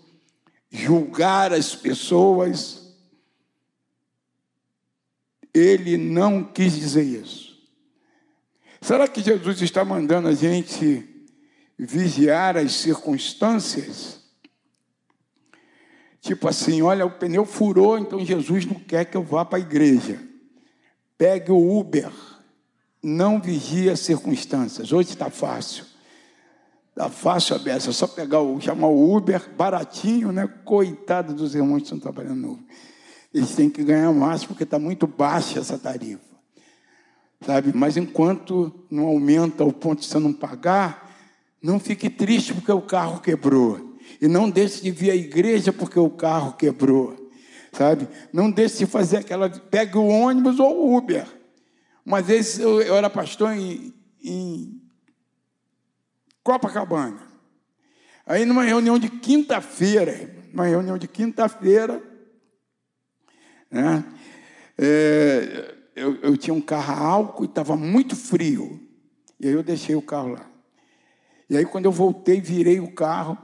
julgar 0.72 1.54
as 1.54 1.76
pessoas. 1.76 2.92
Ele 5.54 5.98
não 5.98 6.44
quis 6.44 6.74
dizer 6.74 7.04
isso. 7.04 7.60
Será 8.82 9.08
que 9.08 9.22
Jesus 9.22 9.62
está 9.62 9.86
mandando 9.86 10.30
a 10.30 10.34
gente 10.34 11.08
vigiar 11.78 12.58
as 12.58 12.72
circunstâncias? 12.72 14.19
Tipo 16.22 16.48
assim, 16.48 16.82
olha, 16.82 17.06
o 17.06 17.12
pneu 17.12 17.46
furou, 17.46 17.98
então 17.98 18.24
Jesus 18.24 18.66
não 18.66 18.76
quer 18.76 19.06
que 19.06 19.16
eu 19.16 19.24
vá 19.24 19.46
para 19.46 19.58
a 19.58 19.62
igreja. 19.62 20.20
Pegue 21.18 21.52
o 21.52 21.80
Uber. 21.80 22.12
Não 23.02 23.40
vigie 23.40 23.90
as 23.90 24.02
circunstâncias. 24.02 24.92
Hoje 24.92 25.10
está 25.10 25.30
fácil. 25.30 25.86
Está 26.90 27.10
fácil 27.10 27.56
a 27.56 27.60
beça. 27.60 27.90
É 27.90 27.94
só 27.94 28.08
pegar 28.08 28.42
o, 28.42 28.60
chamar 28.60 28.88
o 28.88 29.16
Uber, 29.16 29.50
baratinho, 29.56 30.34
né? 30.34 30.48
Coitado 30.66 31.34
dos 31.34 31.56
irmãos 31.56 31.78
que 31.78 31.84
estão 31.84 32.00
trabalhando 32.00 32.42
no 32.42 32.52
Uber. 32.54 32.66
Eles 33.34 33.56
têm 33.56 33.70
que 33.70 33.84
ganhar 33.84 34.12
mais 34.12 34.44
porque 34.44 34.64
está 34.64 34.78
muito 34.78 35.08
baixa 35.08 35.60
essa 35.60 35.78
tarifa. 35.78 36.30
Sabe? 37.46 37.72
Mas 37.74 37.96
enquanto 37.96 38.74
não 38.92 39.06
aumenta 39.06 39.64
ao 39.64 39.72
ponto 39.72 40.02
de 40.02 40.08
você 40.08 40.20
não 40.20 40.34
pagar, 40.34 41.10
não 41.62 41.80
fique 41.80 42.10
triste 42.10 42.54
porque 42.54 42.72
o 42.72 42.82
carro 42.82 43.22
quebrou. 43.22 43.89
E 44.22 44.28
não 44.28 44.50
deixe 44.50 44.82
de 44.82 44.92
vir 44.92 45.12
à 45.12 45.16
igreja 45.16 45.72
porque 45.72 46.00
o 46.00 46.10
carro 46.10 46.54
quebrou. 46.54 47.32
Sabe? 47.72 48.08
Não 48.34 48.52
deixe 48.52 48.80
de 48.80 48.86
fazer 48.86 49.18
aquela. 49.18 49.50
Pegue 49.50 49.98
o 49.98 50.08
ônibus 50.08 50.60
ou 50.60 50.88
o 50.88 50.98
Uber. 50.98 51.26
Uma 52.06 52.22
vez 52.22 52.60
eu, 52.60 52.82
eu 52.82 52.96
era 52.96 53.10
pastor 53.10 53.54
em, 53.54 53.94
em 54.24 54.82
Copacabana. 56.44 57.22
Aí, 58.26 58.46
numa 58.46 58.64
reunião 58.64 59.00
de 59.00 59.10
quinta-feira, 59.10 60.30
uma 60.54 60.66
reunião 60.66 60.98
de 60.98 61.08
quinta-feira, 61.08 62.02
né? 63.72 64.04
É, 64.78 65.76
eu, 65.96 66.16
eu, 66.22 66.38
tinha 66.38 66.54
um 66.54 66.62
carro 66.62 67.04
álcool 67.04 67.44
e 67.44 67.48
estava 67.48 67.76
muito 67.76 68.16
frio. 68.16 68.80
E 69.40 69.48
aí 69.48 69.54
eu 69.54 69.64
deixei 69.64 69.96
o 69.96 70.02
carro 70.02 70.30
lá. 70.30 70.50
E 71.50 71.58
aí, 71.58 71.66
quando 71.66 71.86
eu 71.86 71.92
voltei, 71.92 72.40
virei 72.40 72.80
o 72.80 72.92
carro 72.92 73.38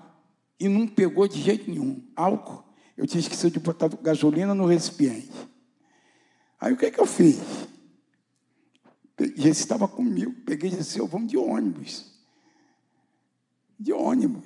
e 0.59 0.67
não 0.67 0.87
pegou 0.87 1.27
de 1.27 1.41
jeito 1.41 1.69
nenhum. 1.69 2.03
Álcool. 2.15 2.63
Eu 2.97 3.05
tinha 3.05 3.19
esquecido 3.19 3.51
de 3.51 3.59
botar 3.59 3.89
gasolina 4.01 4.55
no 4.55 4.65
recipiente. 4.65 5.31
Aí 6.59 6.73
o 6.73 6.77
que, 6.77 6.85
é 6.85 6.91
que 6.91 6.99
eu 6.99 7.05
fiz? 7.05 7.39
Jesus 9.19 9.59
estava 9.59 9.87
comigo. 9.87 10.33
Peguei 10.45 10.69
e 10.69 10.75
disse: 10.75 10.99
Eu 10.99 11.07
vamos 11.07 11.29
de 11.29 11.37
ônibus. 11.37 12.13
De 13.79 13.91
ônibus. 13.91 14.43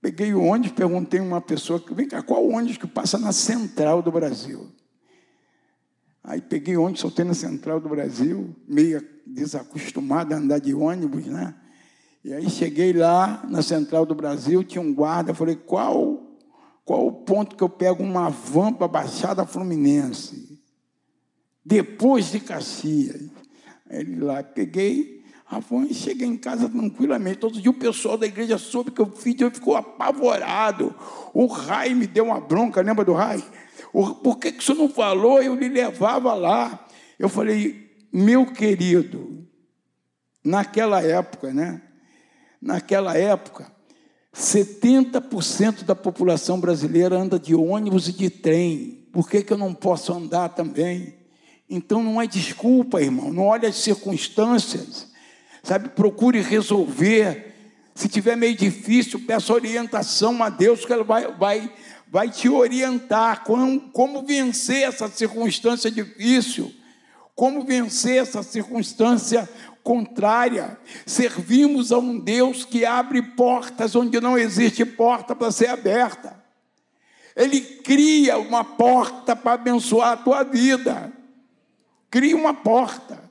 Peguei 0.00 0.34
o 0.34 0.42
ônibus, 0.42 0.72
perguntei 0.72 1.20
a 1.20 1.22
uma 1.22 1.40
pessoa: 1.40 1.82
Vem 1.92 2.06
cá, 2.06 2.22
qual 2.22 2.46
ônibus 2.46 2.76
que 2.76 2.86
passa 2.86 3.18
na 3.18 3.32
central 3.32 4.02
do 4.02 4.12
Brasil? 4.12 4.70
Aí 6.22 6.40
peguei 6.40 6.76
ônibus, 6.76 7.00
soltei 7.00 7.24
na 7.24 7.34
central 7.34 7.80
do 7.80 7.88
Brasil, 7.88 8.54
meio 8.66 9.06
desacostumado 9.26 10.34
a 10.34 10.38
andar 10.38 10.58
de 10.58 10.74
ônibus, 10.74 11.26
né? 11.26 11.54
E 12.24 12.32
aí 12.32 12.48
cheguei 12.48 12.94
lá 12.94 13.44
na 13.46 13.60
central 13.60 14.06
do 14.06 14.14
Brasil, 14.14 14.64
tinha 14.64 14.80
um 14.80 14.94
guarda, 14.94 15.34
falei, 15.34 15.56
qual, 15.56 16.22
qual 16.82 17.06
o 17.06 17.12
ponto 17.12 17.54
que 17.54 17.62
eu 17.62 17.68
pego 17.68 18.02
uma 18.02 18.30
van 18.30 18.72
para 18.72 18.88
Baixada 18.88 19.44
Fluminense? 19.44 20.58
Depois 21.62 22.32
de 22.32 22.40
Caxias. 22.40 23.28
Ele 23.90 24.20
lá, 24.20 24.42
peguei 24.42 25.22
a 25.46 25.58
van 25.58 25.84
e 25.84 25.92
cheguei 25.92 26.26
em 26.26 26.38
casa 26.38 26.66
tranquilamente. 26.66 27.40
Todo 27.40 27.60
dia 27.60 27.70
o 27.70 27.74
pessoal 27.74 28.16
da 28.16 28.26
igreja 28.26 28.56
soube 28.56 28.90
que 28.90 29.02
eu 29.02 29.10
fiz, 29.10 29.38
eu 29.38 29.50
ficou 29.50 29.76
apavorado. 29.76 30.94
O 31.34 31.44
Rai 31.44 31.92
me 31.92 32.06
deu 32.06 32.24
uma 32.24 32.40
bronca, 32.40 32.80
lembra 32.80 33.04
do 33.04 33.12
Rai? 33.12 33.44
Por 33.92 34.38
que, 34.38 34.50
que 34.50 34.60
o 34.60 34.62
senhor 34.62 34.78
não 34.78 34.88
falou? 34.88 35.42
Eu 35.42 35.54
lhe 35.54 35.68
levava 35.68 36.32
lá. 36.32 36.86
Eu 37.18 37.28
falei, 37.28 37.94
meu 38.10 38.46
querido, 38.46 39.46
naquela 40.42 41.02
época, 41.02 41.52
né? 41.52 41.82
Naquela 42.64 43.14
época, 43.14 43.70
70% 44.34 45.84
da 45.84 45.94
população 45.94 46.58
brasileira 46.58 47.14
anda 47.14 47.38
de 47.38 47.54
ônibus 47.54 48.08
e 48.08 48.12
de 48.12 48.30
trem. 48.30 49.06
Por 49.12 49.28
que, 49.28 49.42
que 49.42 49.52
eu 49.52 49.58
não 49.58 49.74
posso 49.74 50.14
andar 50.14 50.48
também? 50.48 51.14
Então 51.68 52.02
não 52.02 52.22
é 52.22 52.26
desculpa, 52.26 53.02
irmão. 53.02 53.30
Não 53.30 53.42
olhe 53.42 53.66
as 53.66 53.76
circunstâncias. 53.76 55.08
Sabe, 55.62 55.90
procure 55.90 56.40
resolver. 56.40 57.52
Se 57.94 58.08
tiver 58.08 58.34
meio 58.34 58.56
difícil, 58.56 59.20
peça 59.26 59.52
orientação 59.52 60.42
a 60.42 60.48
Deus, 60.48 60.86
que 60.86 60.92
Ele 60.94 61.04
vai, 61.04 61.30
vai, 61.34 61.70
vai 62.10 62.30
te 62.30 62.48
orientar 62.48 63.44
como, 63.44 63.78
como 63.90 64.22
vencer 64.22 64.88
essa 64.88 65.06
circunstância 65.08 65.90
difícil, 65.90 66.72
como 67.34 67.62
vencer 67.62 68.22
essa 68.22 68.42
circunstância 68.42 69.46
contrária. 69.84 70.78
Servimos 71.06 71.92
a 71.92 71.98
um 71.98 72.18
Deus 72.18 72.64
que 72.64 72.84
abre 72.84 73.22
portas 73.22 73.94
onde 73.94 74.18
não 74.20 74.36
existe 74.36 74.84
porta 74.84 75.36
para 75.36 75.52
ser 75.52 75.68
aberta. 75.68 76.42
Ele 77.36 77.60
cria 77.60 78.38
uma 78.38 78.64
porta 78.64 79.36
para 79.36 79.52
abençoar 79.52 80.12
a 80.12 80.16
tua 80.16 80.42
vida. 80.42 81.12
Cria 82.10 82.36
uma 82.36 82.54
porta. 82.54 83.22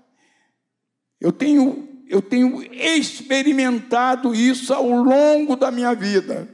Eu 1.20 1.32
tenho, 1.32 1.88
eu 2.08 2.22
tenho 2.22 2.62
experimentado 2.72 4.36
isso 4.36 4.74
ao 4.74 4.88
longo 4.88 5.56
da 5.56 5.72
minha 5.72 5.96
vida. 5.96 6.48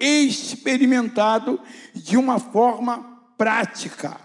Experimentado 0.00 1.60
de 1.92 2.16
uma 2.16 2.38
forma 2.38 3.22
prática. 3.36 4.16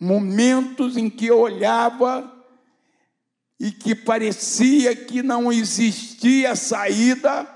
Momentos 0.00 0.96
em 0.96 1.10
que 1.10 1.26
eu 1.26 1.38
olhava 1.38 2.37
e 3.58 3.72
que 3.72 3.94
parecia 3.94 4.94
que 4.94 5.22
não 5.22 5.52
existia 5.52 6.54
saída, 6.54 7.46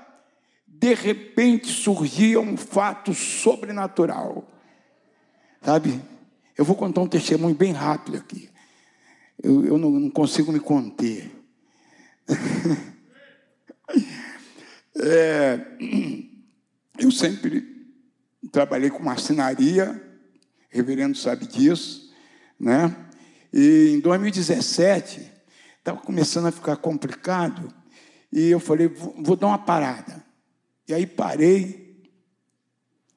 de 0.67 0.93
repente 0.93 1.67
surgia 1.67 2.39
um 2.41 2.57
fato 2.57 3.13
sobrenatural. 3.13 4.45
Sabe? 5.61 6.01
Eu 6.57 6.65
vou 6.65 6.75
contar 6.75 7.01
um 7.01 7.07
testemunho 7.07 7.55
bem 7.55 7.71
rápido 7.71 8.17
aqui. 8.17 8.49
Eu, 9.41 9.65
eu 9.65 9.77
não, 9.77 9.91
não 9.91 10.09
consigo 10.09 10.51
me 10.51 10.59
conter. 10.59 11.31
é, 14.99 15.59
eu 16.99 17.11
sempre 17.11 17.87
trabalhei 18.51 18.89
com 18.89 19.01
marcenaria, 19.01 20.01
reverendo 20.69 21.17
sabe 21.17 21.47
disso, 21.47 22.13
né? 22.59 22.95
E 23.51 23.93
em 23.95 23.99
2017, 23.99 25.32
Estava 25.83 25.99
começando 25.99 26.45
a 26.45 26.51
ficar 26.51 26.77
complicado. 26.77 27.67
E 28.31 28.49
eu 28.49 28.57
falei, 28.57 28.87
vou, 28.87 29.13
vou 29.21 29.35
dar 29.35 29.47
uma 29.47 29.57
parada. 29.57 30.23
E 30.87 30.93
aí 30.93 31.05
parei. 31.05 32.01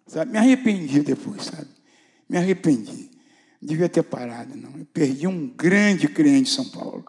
Sabe? 0.04 0.32
Me 0.32 0.38
arrependi 0.38 1.00
depois, 1.00 1.44
sabe? 1.44 1.68
Me 2.28 2.36
arrependi. 2.36 3.08
Não 3.62 3.68
devia 3.68 3.88
ter 3.88 4.02
parado, 4.02 4.56
não. 4.56 4.76
Eu 4.76 4.84
perdi 4.84 5.28
um 5.28 5.46
grande 5.46 6.08
cliente 6.08 6.50
em 6.50 6.54
São 6.54 6.68
Paulo. 6.70 7.06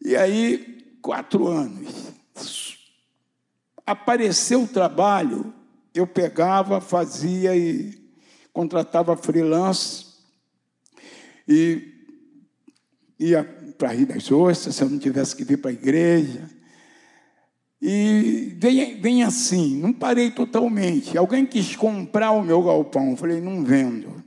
E 0.00 0.14
aí, 0.14 0.96
quatro 1.02 1.48
anos. 1.48 2.12
Apareceu 3.84 4.62
o 4.62 4.68
trabalho, 4.68 5.52
eu 5.92 6.06
pegava, 6.06 6.80
fazia 6.80 7.56
e 7.56 8.00
contratava 8.52 9.16
freelance 9.16 10.06
e 11.48 11.92
ia 13.18 13.61
para 13.82 13.92
rir 13.92 14.06
das 14.06 14.30
ostras, 14.30 14.76
se 14.76 14.84
eu 14.84 14.88
não 14.88 14.96
tivesse 14.96 15.34
que 15.34 15.42
vir 15.42 15.56
para 15.56 15.72
a 15.72 15.74
igreja. 15.74 16.48
E 17.80 18.56
vem, 18.56 19.00
vem 19.00 19.24
assim, 19.24 19.76
não 19.76 19.92
parei 19.92 20.30
totalmente. 20.30 21.18
Alguém 21.18 21.44
quis 21.44 21.74
comprar 21.74 22.30
o 22.30 22.44
meu 22.44 22.62
galpão, 22.62 23.10
eu 23.10 23.16
falei, 23.16 23.40
não 23.40 23.64
vendo. 23.64 24.22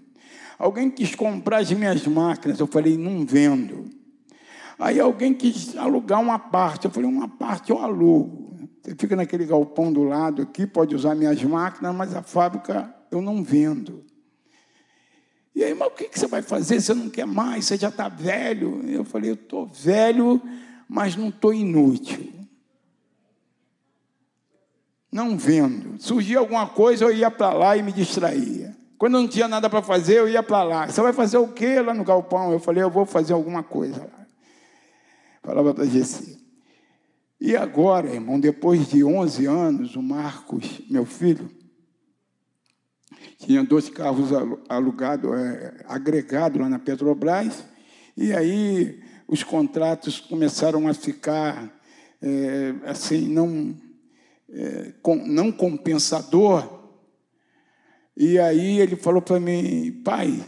Alguém 0.60 0.91
quis 0.91 1.15
comprar 1.15 1.60
as 1.60 1.72
minhas 1.72 2.06
máquinas, 2.06 2.60
eu 2.60 2.68
falei, 2.68 2.98
não 2.98 3.26
vendo. 3.26 3.86
Aí 4.78 5.00
alguém 5.00 5.34
quis 5.34 5.74
alugar 5.78 6.20
uma 6.20 6.38
parte, 6.38 6.84
eu 6.84 6.91
falei, 6.91 7.10
uma 7.10 7.30
parte 7.30 7.72
eu 7.72 7.80
alugo. 7.80 8.58
Você 8.84 8.94
fica 9.00 9.15
naquele 9.15 9.46
galpão 9.46 9.94
do 9.94 10.04
lado 10.04 10.41
aqui, 10.41 10.68
pode 10.68 10.94
usar 10.94 11.15
minhas 11.15 11.41
máquinas, 11.41 11.96
mas 11.96 12.13
a 12.13 12.22
fábrica 12.22 12.94
eu 13.10 13.22
não 13.22 13.41
vendo. 13.41 14.04
E 15.56 15.63
aí, 15.63 15.74
mas 15.74 15.88
o 15.88 15.91
que 15.91 16.10
você 16.13 16.28
vai 16.28 16.41
fazer? 16.41 16.82
Você 16.82 16.94
não 16.94 17.10
quer 17.10 17.26
mais, 17.26 17.65
você 17.65 17.78
já 17.78 17.88
está 17.88 18.10
velho. 18.10 18.82
Eu 18.89 19.06
falei, 19.06 19.30
eu 19.30 19.36
estou 19.36 19.65
velho, 19.65 20.41
mas 20.88 21.15
não 21.15 21.30
estou 21.30 21.54
inútil. 21.54 22.34
Não 25.10 25.38
vendo. 25.38 25.96
Surgia 25.98 26.39
alguma 26.39 26.68
coisa, 26.68 27.06
eu 27.06 27.12
ia 27.13 27.32
para 27.32 27.54
lá 27.54 27.78
e 27.78 27.82
me 27.82 27.94
distraía. 27.94 28.76
Quando 28.98 29.13
não 29.13 29.28
tinha 29.30 29.48
nada 29.48 29.70
para 29.70 29.82
fazer, 29.82 30.20
eu 30.20 30.28
ia 30.28 30.44
para 30.44 30.62
lá. 30.63 30.88
Você 30.88 31.02
vai 31.02 31.13
fazer 31.13 31.38
o 31.38 31.48
quê 31.48 31.80
lá 31.80 31.94
no 31.94 32.04
galpão? 32.04 32.52
Eu 32.52 32.60
falei, 32.60 32.84
eu 32.84 32.89
vou 32.89 33.06
fazer 33.06 33.32
alguma 33.32 33.63
coisa 33.63 34.02
lá. 34.02 34.26
Falava 35.41 35.74
para 35.74 35.86
Gessi. 35.86 36.44
E 37.39 37.56
agora, 37.56 38.10
irmão, 38.10 38.39
depois 38.39 38.89
de 38.89 39.04
11 39.04 39.46
anos, 39.46 39.96
o 39.96 40.02
Marcos, 40.02 40.82
meu 40.89 41.06
filho, 41.06 41.50
tinha 43.46 43.64
dois 43.64 43.90
carros 43.90 44.30
alugados, 44.68 45.32
é, 45.32 45.86
agregados 45.88 46.60
lá 46.60 46.68
na 46.68 46.80
Petrobras, 46.80 47.64
e 48.18 48.34
aí 48.34 49.04
os 49.28 49.44
contratos 49.44 50.20
começaram 50.20 50.88
a 50.88 50.94
ficar 50.96 51.72
é, 52.20 52.74
assim, 52.86 53.28
não, 53.28 53.76
é, 54.50 54.94
com, 55.02 55.16
não 55.16 55.52
compensador, 55.52 56.74
E 58.18 58.40
aí 58.40 58.80
ele 58.80 58.96
falou 58.96 59.22
para 59.22 59.40
mim, 59.40 60.02
pai, 60.04 60.42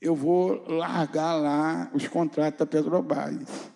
eu 0.00 0.14
vou 0.14 0.64
largar 0.68 1.34
lá 1.34 1.90
os 1.94 2.06
contratos 2.08 2.58
da 2.58 2.66
Petrobras. 2.66 3.70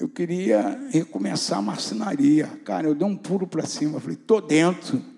Eu 0.00 0.08
queria 0.08 0.80
recomeçar 0.90 1.58
a 1.58 1.62
marcenaria. 1.62 2.46
Cara, 2.64 2.86
eu 2.88 2.94
dei 2.94 3.06
um 3.06 3.16
pulo 3.16 3.46
para 3.46 3.66
cima. 3.66 4.00
Falei, 4.00 4.16
tô 4.16 4.40
dentro. 4.40 5.17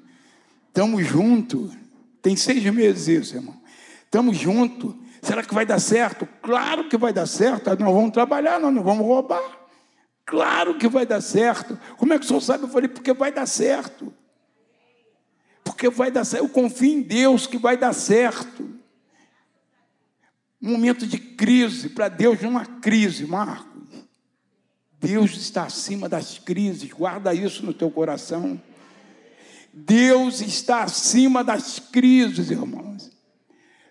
Estamos 0.71 1.05
juntos. 1.05 1.73
Tem 2.23 2.37
seis 2.37 2.65
meses 2.73 3.09
isso, 3.09 3.37
irmão. 3.37 3.61
Estamos 4.05 4.37
juntos. 4.37 4.95
Será 5.21 5.43
que 5.43 5.53
vai 5.53 5.67
dar 5.67 5.81
certo? 5.81 6.27
Claro 6.41 6.89
que 6.89 6.97
vai 6.97 7.13
dar 7.13 7.27
certo. 7.27 7.69
Nós 7.71 7.95
vamos 7.95 8.13
trabalhar, 8.13 8.61
nós 8.61 8.73
não 8.73 8.83
vamos 8.83 9.05
roubar. 9.05 9.43
Claro 10.25 10.79
que 10.79 10.89
vai 10.89 11.05
dar 11.05 11.21
certo. 11.21 11.79
Como 11.99 12.13
é 12.13 12.19
que 12.19 12.25
o 12.25 12.29
senhor 12.29 12.41
sabe? 12.41 12.65
Eu 12.65 12.69
falei, 12.69 12.89
porque 12.89 13.13
vai 13.13 13.33
dar 13.33 13.47
certo. 13.47 14.15
Porque 15.65 15.91
vai 15.91 16.11
dar 16.11 16.25
certo. 16.25 16.45
Eu 16.45 16.49
confio 16.49 16.93
em 16.93 17.03
Deus 17.03 17.49
que 17.49 17.59
vai 17.59 17.77
dar 17.77 17.93
certo. 17.93 18.71
Momento 20.61 21.05
de 21.05 21.19
crise, 21.19 21.89
para 21.89 22.09
Deus 22.09 22.41
não 22.41 22.57
há 22.57 22.65
crise, 22.65 23.27
Marcos. 23.27 23.83
Deus 25.01 25.33
está 25.33 25.65
acima 25.65 26.09
das 26.09 26.39
crises, 26.39 26.93
guarda 26.93 27.35
isso 27.35 27.65
no 27.65 27.73
teu 27.73 27.91
coração. 27.91 28.61
Deus 29.73 30.41
está 30.41 30.83
acima 30.83 31.45
das 31.45 31.79
crises, 31.79 32.51
irmãos. 32.51 33.11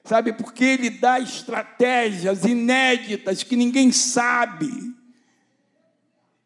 Sabe, 0.03 0.33
porque 0.33 0.63
Ele 0.63 0.89
dá 0.89 1.19
estratégias 1.19 2.43
inéditas 2.43 3.43
que 3.43 3.55
ninguém 3.55 3.91
sabe, 3.91 4.71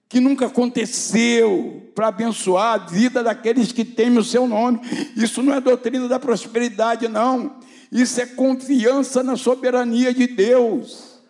que 0.10 0.19
nunca 0.19 0.48
aconteceu, 0.48 1.91
para 1.96 2.08
abençoar 2.08 2.74
a 2.74 2.86
vida 2.86 3.24
daqueles 3.24 3.72
que 3.72 3.86
temem 3.86 4.19
o 4.19 4.24
seu 4.24 4.48
nome. 4.48 4.80
Isso 5.15 5.41
não 5.41 5.54
é 5.54 5.62
doutrina 5.62 6.08
da 6.08 6.19
prosperidade, 6.19 7.08
não. 7.08 7.60
Isso 7.91 8.19
é 8.19 8.26
confiança 8.26 9.24
na 9.24 9.38
soberania 9.38 10.13
de 10.13 10.28
Deus, 10.28 11.22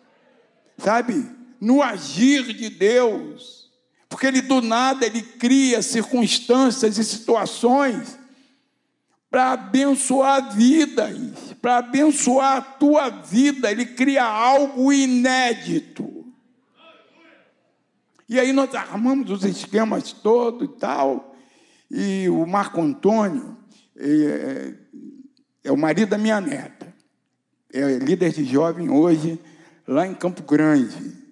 sabe? 0.78 1.30
No 1.60 1.82
agir 1.82 2.52
de 2.54 2.70
Deus, 2.70 3.63
porque 4.14 4.28
Ele 4.28 4.42
do 4.42 4.62
nada 4.62 5.04
Ele 5.04 5.20
cria 5.20 5.82
circunstâncias 5.82 6.96
e 6.96 7.02
situações 7.02 8.16
para 9.28 9.54
abençoar 9.54 10.54
vidas, 10.54 11.18
para 11.60 11.78
abençoar 11.78 12.58
a 12.58 12.60
tua 12.60 13.08
vida, 13.08 13.72
Ele 13.72 13.84
cria 13.84 14.22
algo 14.22 14.92
inédito. 14.92 16.32
E 18.28 18.38
aí 18.38 18.52
nós 18.52 18.72
armamos 18.72 19.28
os 19.32 19.44
esquemas 19.44 20.12
todos 20.12 20.68
e 20.68 20.78
tal, 20.78 21.34
e 21.90 22.28
o 22.28 22.46
Marco 22.46 22.80
Antônio, 22.80 23.58
é, 23.96 24.74
é 25.64 25.72
o 25.72 25.76
marido 25.76 26.10
da 26.10 26.18
minha 26.18 26.40
neta. 26.40 26.94
É 27.72 27.98
líder 27.98 28.32
de 28.32 28.44
jovem 28.44 28.88
hoje, 28.88 29.40
lá 29.88 30.06
em 30.06 30.14
Campo 30.14 30.44
Grande. 30.44 31.23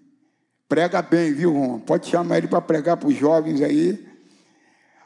Prega 0.73 1.03
bem, 1.03 1.35
viu, 1.35 1.53
Ron? 1.53 1.81
Pode 1.81 2.09
chamar 2.09 2.39
ele 2.39 2.49
para 2.49 2.63
pregar 2.63 2.97
para 2.97 3.07
os 3.07 3.15
jovens 3.15 3.61
aí. 3.61 4.09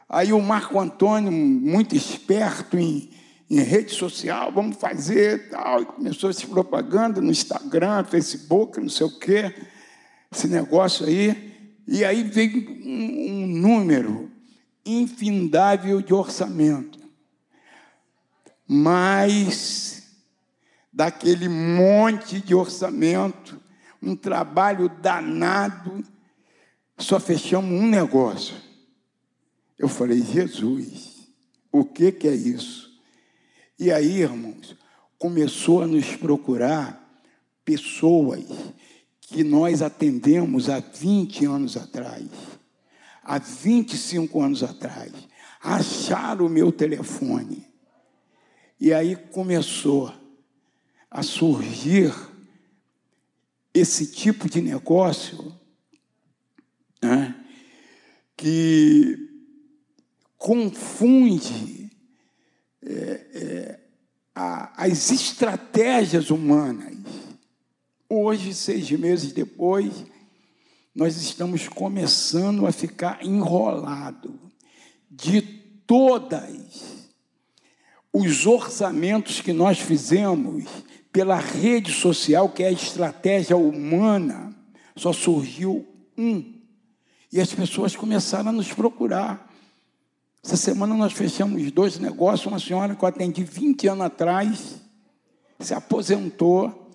Aí 0.07 0.31
o 0.31 0.41
Marco 0.41 0.79
Antônio, 0.79 1.29
muito 1.29 1.93
esperto 1.93 2.79
em, 2.79 3.09
em 3.49 3.59
rede 3.59 3.93
social, 3.93 4.49
vamos 4.49 4.77
fazer 4.77 5.49
tal. 5.49 5.81
E 5.81 5.85
começou 5.85 6.29
essa 6.29 6.47
propaganda 6.47 7.19
no 7.19 7.31
Instagram, 7.31 8.05
Facebook, 8.05 8.79
não 8.79 8.87
sei 8.87 9.07
o 9.07 9.19
quê, 9.19 9.53
esse 10.31 10.47
negócio 10.47 11.05
aí. 11.05 11.53
E 11.85 12.05
aí 12.05 12.23
veio 12.23 12.65
um, 12.85 13.43
um 13.43 13.47
número 13.47 14.31
infindável 14.85 16.01
de 16.01 16.13
orçamento 16.13 16.97
mas 18.65 20.03
daquele 20.93 21.49
monte 21.49 22.39
de 22.39 22.55
orçamento, 22.55 23.66
um 24.01 24.15
trabalho 24.15 24.89
danado, 24.89 26.03
só 26.97 27.19
fechamos 27.19 27.71
um 27.71 27.87
negócio. 27.87 28.55
Eu 29.77 29.87
falei, 29.87 30.21
Jesus, 30.21 31.29
o 31.71 31.85
que, 31.85 32.11
que 32.11 32.27
é 32.27 32.35
isso? 32.35 32.91
E 33.79 33.91
aí, 33.91 34.21
irmãos, 34.21 34.75
começou 35.17 35.83
a 35.83 35.87
nos 35.87 36.15
procurar 36.15 37.03
pessoas 37.63 38.45
que 39.21 39.43
nós 39.43 39.81
atendemos 39.81 40.69
há 40.69 40.79
20 40.79 41.45
anos 41.45 41.77
atrás, 41.77 42.27
há 43.23 43.37
25 43.37 44.41
anos 44.41 44.63
atrás, 44.63 45.11
acharam 45.61 46.45
o 46.45 46.49
meu 46.49 46.71
telefone 46.71 47.67
e 48.79 48.93
aí 48.93 49.15
começou 49.15 50.13
a 51.09 51.23
surgir 51.23 52.13
esse 53.77 54.07
tipo 54.07 54.49
de 54.49 54.61
negócio 54.61 55.55
né, 57.01 57.35
que 58.35 59.17
confunde 60.37 61.91
é, 62.83 62.91
é, 62.91 63.79
a, 64.33 64.83
as 64.85 65.11
estratégias 65.11 66.29
humanas. 66.29 66.95
Hoje, 68.09 68.53
seis 68.53 68.89
meses 68.91 69.33
depois, 69.33 70.05
nós 70.95 71.17
estamos 71.17 71.67
começando 71.67 72.65
a 72.65 72.71
ficar 72.71 73.23
enrolado 73.25 74.39
de 75.09 75.41
todas 75.85 77.07
os 78.13 78.45
orçamentos 78.45 79.41
que 79.41 79.53
nós 79.53 79.79
fizemos 79.79 80.65
pela 81.17 81.37
rede 81.37 81.91
social, 81.91 82.47
que 82.47 82.61
é 82.61 82.67
a 82.67 82.71
estratégia 82.71 83.57
humana, 83.57 84.55
só 84.95 85.11
surgiu 85.11 85.83
um. 86.15 86.53
E 87.33 87.41
as 87.41 87.51
pessoas 87.51 87.95
começaram 87.95 88.49
a 88.49 88.51
nos 88.51 88.71
procurar. 88.71 89.51
Essa 90.45 90.55
semana 90.55 90.93
nós 90.93 91.13
fechamos 91.13 91.71
dois 91.71 91.97
negócios. 91.97 92.45
Uma 92.45 92.59
senhora 92.59 92.95
que 92.95 93.03
eu 93.03 93.09
atendi 93.09 93.43
20 93.43 93.87
anos 93.87 94.05
atrás, 94.05 94.75
se 95.59 95.73
aposentou, 95.73 96.87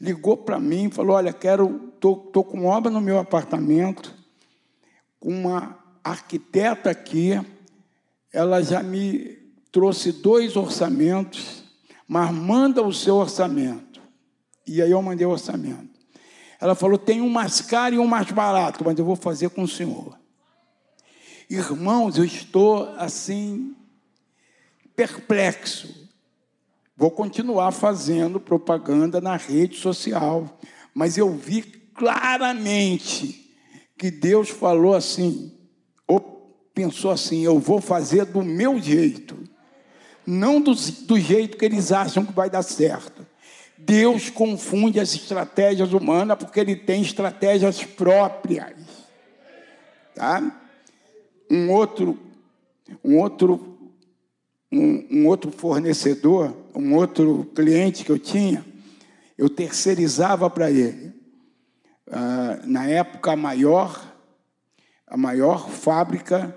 ligou 0.00 0.36
para 0.36 0.58
mim 0.58 0.90
falou: 0.90 1.14
Olha, 1.14 1.32
quero, 1.32 1.92
estou 1.94 2.42
com 2.42 2.64
obra 2.64 2.90
no 2.90 3.00
meu 3.00 3.20
apartamento, 3.20 4.12
com 5.20 5.28
uma 5.28 5.78
arquiteta 6.02 6.90
aqui, 6.90 7.40
ela 8.32 8.60
já 8.60 8.82
me 8.82 9.38
trouxe 9.70 10.10
dois 10.10 10.56
orçamentos, 10.56 11.62
mas 12.08 12.32
manda 12.32 12.82
o 12.82 12.92
seu 12.92 13.16
orçamento. 13.16 14.00
E 14.66 14.80
aí 14.80 14.90
eu 14.90 15.02
mandei 15.02 15.26
o 15.26 15.30
orçamento. 15.30 15.90
Ela 16.58 16.74
falou: 16.74 16.96
tem 16.96 17.20
um 17.20 17.28
mais 17.28 17.60
caro 17.60 17.94
e 17.94 17.98
um 17.98 18.06
mais 18.06 18.30
barato, 18.30 18.82
mas 18.84 18.98
eu 18.98 19.04
vou 19.04 19.14
fazer 19.14 19.50
com 19.50 19.62
o 19.62 19.68
senhor. 19.68 20.18
Irmãos, 21.50 22.16
eu 22.16 22.24
estou 22.24 22.88
assim, 22.96 23.76
perplexo. 24.96 26.08
Vou 26.96 27.10
continuar 27.10 27.70
fazendo 27.72 28.40
propaganda 28.40 29.20
na 29.20 29.36
rede 29.36 29.76
social, 29.76 30.58
mas 30.94 31.16
eu 31.16 31.30
vi 31.30 31.62
claramente 31.62 33.54
que 33.96 34.10
Deus 34.10 34.48
falou 34.48 34.94
assim, 34.94 35.56
ou 36.06 36.20
pensou 36.74 37.10
assim: 37.10 37.42
eu 37.42 37.58
vou 37.58 37.80
fazer 37.80 38.24
do 38.24 38.42
meu 38.42 38.80
jeito 38.80 39.48
não 40.30 40.60
do, 40.60 40.74
do 40.74 41.18
jeito 41.18 41.56
que 41.56 41.64
eles 41.64 41.90
acham 41.90 42.22
que 42.22 42.34
vai 42.34 42.50
dar 42.50 42.62
certo. 42.62 43.26
Deus 43.78 44.28
confunde 44.28 45.00
as 45.00 45.14
estratégias 45.14 45.94
humanas 45.94 46.36
porque 46.36 46.60
ele 46.60 46.76
tem 46.76 47.00
estratégias 47.00 47.82
próprias. 47.82 48.74
Tá? 50.14 50.60
Um 51.50 51.70
outro, 51.70 52.18
um 53.02 53.16
outro, 53.16 53.78
um, 54.70 55.06
um 55.10 55.26
outro 55.26 55.50
fornecedor, 55.50 56.54
um 56.74 56.94
outro 56.94 57.50
cliente 57.54 58.04
que 58.04 58.12
eu 58.12 58.18
tinha, 58.18 58.62
eu 59.38 59.48
terceirizava 59.48 60.50
para 60.50 60.70
ele. 60.70 61.14
Ah, 62.10 62.60
na 62.64 62.86
época, 62.86 63.32
a 63.32 63.36
maior, 63.36 64.14
a 65.06 65.16
maior 65.16 65.70
fábrica 65.70 66.54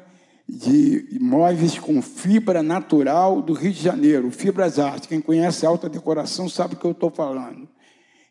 de 0.52 1.08
imóveis 1.16 1.80
com 1.80 2.02
fibra 2.02 2.62
natural 2.62 3.42
do 3.42 3.54
Rio 3.54 3.72
de 3.72 3.82
Janeiro, 3.82 4.30
Fibras 4.32 4.80
Arte. 4.80 5.08
Quem 5.08 5.22
conhece 5.22 5.66
alta 5.66 5.88
decoração 5.88 6.50
sabe 6.50 6.74
o 6.74 6.78
que 6.78 6.84
eu 6.84 6.92
estou 6.92 7.10
falando. 7.10 7.70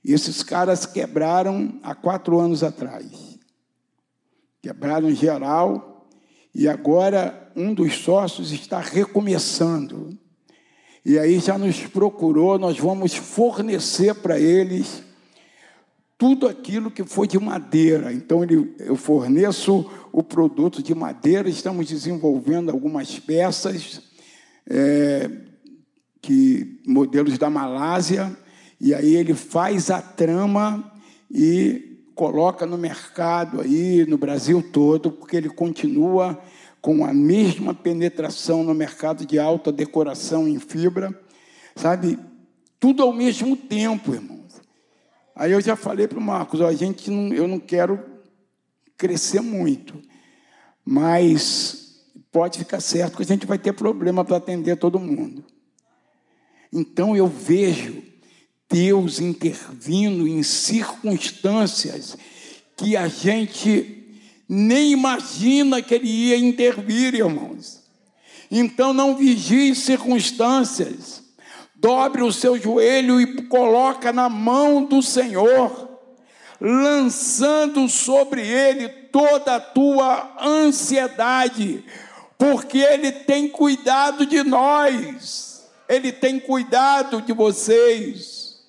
E 0.05 0.13
esses 0.13 0.43
caras 0.43 0.85
quebraram 0.85 1.81
há 1.83 1.95
quatro 1.95 2.39
anos 2.39 2.63
atrás. 2.63 3.39
Quebraram 4.61 5.11
geral 5.13 6.07
e 6.55 6.69
agora 6.69 7.51
um 7.57 7.73
dos 7.73 7.97
sócios 7.97 8.53
está 8.53 8.81
recomeçando. 8.81 10.11
E 11.03 11.19
aí 11.19 11.39
já 11.39 11.57
nos 11.57 11.81
procurou, 11.87 12.59
nós 12.59 12.79
vamos 12.79 13.15
fornecer 13.15 14.15
para 14.17 14.39
eles 14.39 15.03
tudo 16.21 16.47
aquilo 16.47 16.91
que 16.91 17.03
foi 17.03 17.27
de 17.27 17.39
madeira. 17.39 18.13
Então, 18.13 18.43
ele, 18.45 18.75
eu 18.79 18.95
forneço 18.95 19.91
o 20.13 20.23
produto 20.23 20.83
de 20.83 20.95
madeira, 20.95 21.49
estamos 21.49 21.89
desenvolvendo 21.89 22.71
algumas 22.71 23.19
peças, 23.19 24.03
é, 24.69 25.31
que 26.21 26.79
modelos 26.87 27.39
da 27.39 27.49
Malásia, 27.49 28.37
e 28.79 28.93
aí 28.93 29.17
ele 29.17 29.33
faz 29.33 29.91
a 29.91 30.03
trama 30.03 30.93
e 31.31 32.03
coloca 32.15 32.67
no 32.67 32.77
mercado 32.77 33.63
aí 33.63 34.05
no 34.05 34.19
Brasil 34.19 34.63
todo, 34.63 35.11
porque 35.11 35.39
ele 35.39 35.49
continua 35.49 36.39
com 36.83 37.03
a 37.03 37.15
mesma 37.15 37.73
penetração 37.73 38.63
no 38.63 38.75
mercado 38.75 39.25
de 39.25 39.39
alta 39.39 39.73
decoração 39.73 40.47
em 40.47 40.59
fibra, 40.59 41.19
sabe? 41.75 42.19
Tudo 42.79 43.03
ao 43.03 43.11
mesmo 43.11 43.57
tempo, 43.57 44.13
irmãos. 44.13 44.40
Aí 45.35 45.53
eu 45.53 45.61
já 45.61 45.77
falei 45.77 46.07
para 46.07 46.19
o 46.19 46.23
Marcos, 46.23 46.61
ó, 46.61 46.67
a 46.67 46.75
gente 46.75 47.11
não, 47.11 47.33
eu 47.33 47.47
não 47.47 47.59
quero 47.59 48.01
crescer 48.97 49.41
muito, 49.41 50.01
mas 50.85 52.03
pode 52.31 52.59
ficar 52.59 52.81
certo 52.81 53.17
que 53.17 53.23
a 53.23 53.27
gente 53.27 53.47
vai 53.47 53.59
ter 53.59 53.73
problema 53.73 54.25
para 54.25 54.37
atender 54.37 54.77
todo 54.77 54.99
mundo. 54.99 55.45
Então 56.73 57.17
eu 57.17 57.27
vejo 57.27 58.03
Deus 58.69 59.19
intervindo 59.19 60.29
em 60.29 60.43
circunstâncias 60.43 62.17
que 62.77 62.97
a 62.97 63.09
gente 63.09 64.01
nem 64.49 64.93
imagina 64.93 65.83
que 65.83 65.95
ele 65.95 66.09
ia 66.09 66.37
intervir, 66.37 67.15
irmãos. 67.15 67.81
Então 68.51 68.93
não 68.93 69.17
vigie 69.17 69.75
circunstâncias. 69.75 71.23
Dobre 71.81 72.23
o 72.23 72.31
seu 72.31 72.61
joelho 72.61 73.19
e 73.19 73.43
coloca 73.45 74.13
na 74.13 74.29
mão 74.29 74.85
do 74.85 75.01
Senhor, 75.01 75.99
lançando 76.61 77.89
sobre 77.89 78.47
ele 78.47 78.87
toda 79.11 79.57
a 79.57 79.61
tua 79.61 80.37
ansiedade, 80.43 81.83
porque 82.37 82.79
ele 82.79 83.11
tem 83.11 83.49
cuidado 83.49 84.27
de 84.27 84.43
nós. 84.43 85.67
Ele 85.89 86.13
tem 86.13 86.39
cuidado 86.39 87.23
de 87.23 87.33
vocês. 87.33 88.61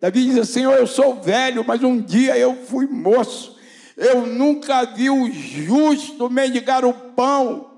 Davi 0.00 0.26
diz 0.26 0.38
assim: 0.38 0.62
Eu 0.62 0.86
sou 0.86 1.20
velho, 1.20 1.64
mas 1.66 1.82
um 1.82 2.00
dia 2.00 2.38
eu 2.38 2.54
fui 2.54 2.86
moço. 2.86 3.58
Eu 3.96 4.24
nunca 4.24 4.84
vi 4.84 5.10
o 5.10 5.30
justo 5.32 6.30
mendigar 6.30 6.84
o 6.84 6.94
pão, 6.94 7.69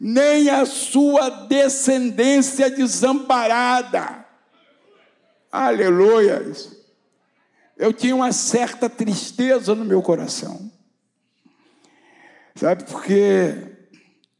nem 0.00 0.48
a 0.48 0.64
sua 0.64 1.28
descendência 1.28 2.70
desamparada. 2.70 4.24
Aleluia. 5.52 6.50
Eu 7.76 7.92
tinha 7.92 8.16
uma 8.16 8.32
certa 8.32 8.88
tristeza 8.88 9.74
no 9.74 9.84
meu 9.84 10.00
coração. 10.02 10.72
Sabe, 12.54 12.84
porque 12.84 13.76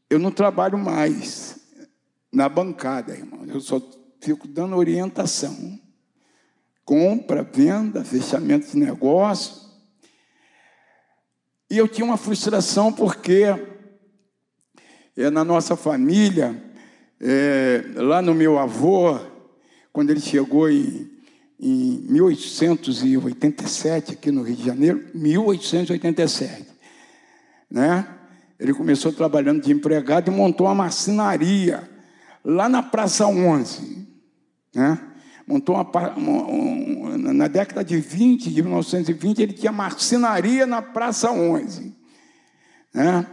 eu 0.09 0.19
não 0.19 0.31
trabalho 0.31 0.77
mais 0.77 1.59
na 2.31 2.49
bancada, 2.49 3.13
irmão. 3.13 3.45
Eu 3.45 3.61
só 3.61 3.79
fico 4.19 4.47
dando 4.47 4.75
orientação 4.75 5.79
compra, 6.91 7.41
venda, 7.41 8.03
fechamento 8.03 8.71
de 8.71 8.77
negócio. 8.77 9.61
E 11.69 11.77
eu 11.77 11.87
tinha 11.87 12.03
uma 12.03 12.17
frustração 12.17 12.91
porque 12.91 13.45
é, 15.15 15.29
na 15.29 15.43
nossa 15.43 15.75
família, 15.75 16.59
é, 17.19 17.83
lá 17.95 18.19
no 18.21 18.33
meu 18.33 18.57
avô, 18.57 19.19
quando 19.91 20.09
ele 20.09 20.21
chegou 20.21 20.69
em, 20.69 21.11
em 21.59 22.05
1887, 22.09 24.13
aqui 24.13 24.31
no 24.31 24.43
Rio 24.43 24.55
de 24.55 24.65
Janeiro, 24.65 25.05
1887, 25.13 26.67
né? 27.69 28.07
Ele 28.59 28.73
começou 28.73 29.11
trabalhando 29.11 29.61
de 29.61 29.71
empregado 29.71 30.29
e 30.29 30.33
montou 30.33 30.67
uma 30.67 30.75
marcenaria 30.75 31.89
lá 32.43 32.67
na 32.69 32.83
Praça 32.83 33.27
11, 33.27 34.07
né? 34.73 34.99
montou 35.47 35.75
uma, 35.75 37.33
na 37.33 37.47
década 37.47 37.83
de 37.83 37.99
20, 37.99 38.51
de 38.51 38.61
1920, 38.61 39.41
ele 39.41 39.53
tinha 39.53 39.71
marcenaria 39.71 40.65
na 40.65 40.81
Praça 40.81 41.31
11, 41.31 41.95
né? 42.93 43.25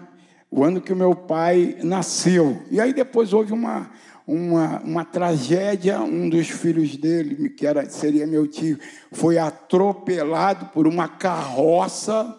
O 0.50 0.64
ano 0.64 0.80
que 0.80 0.92
o 0.92 0.96
meu 0.96 1.14
pai 1.14 1.76
nasceu. 1.82 2.62
E 2.70 2.80
aí 2.80 2.92
depois 2.92 3.32
houve 3.32 3.52
uma, 3.52 3.90
uma, 4.26 4.80
uma 4.80 5.04
tragédia, 5.04 6.00
um 6.00 6.28
dos 6.28 6.48
filhos 6.48 6.96
dele, 6.96 7.50
que 7.50 7.66
era, 7.66 7.88
seria 7.88 8.26
meu 8.26 8.46
tio, 8.46 8.78
foi 9.12 9.38
atropelado 9.38 10.66
por 10.66 10.86
uma 10.86 11.08
carroça, 11.08 12.36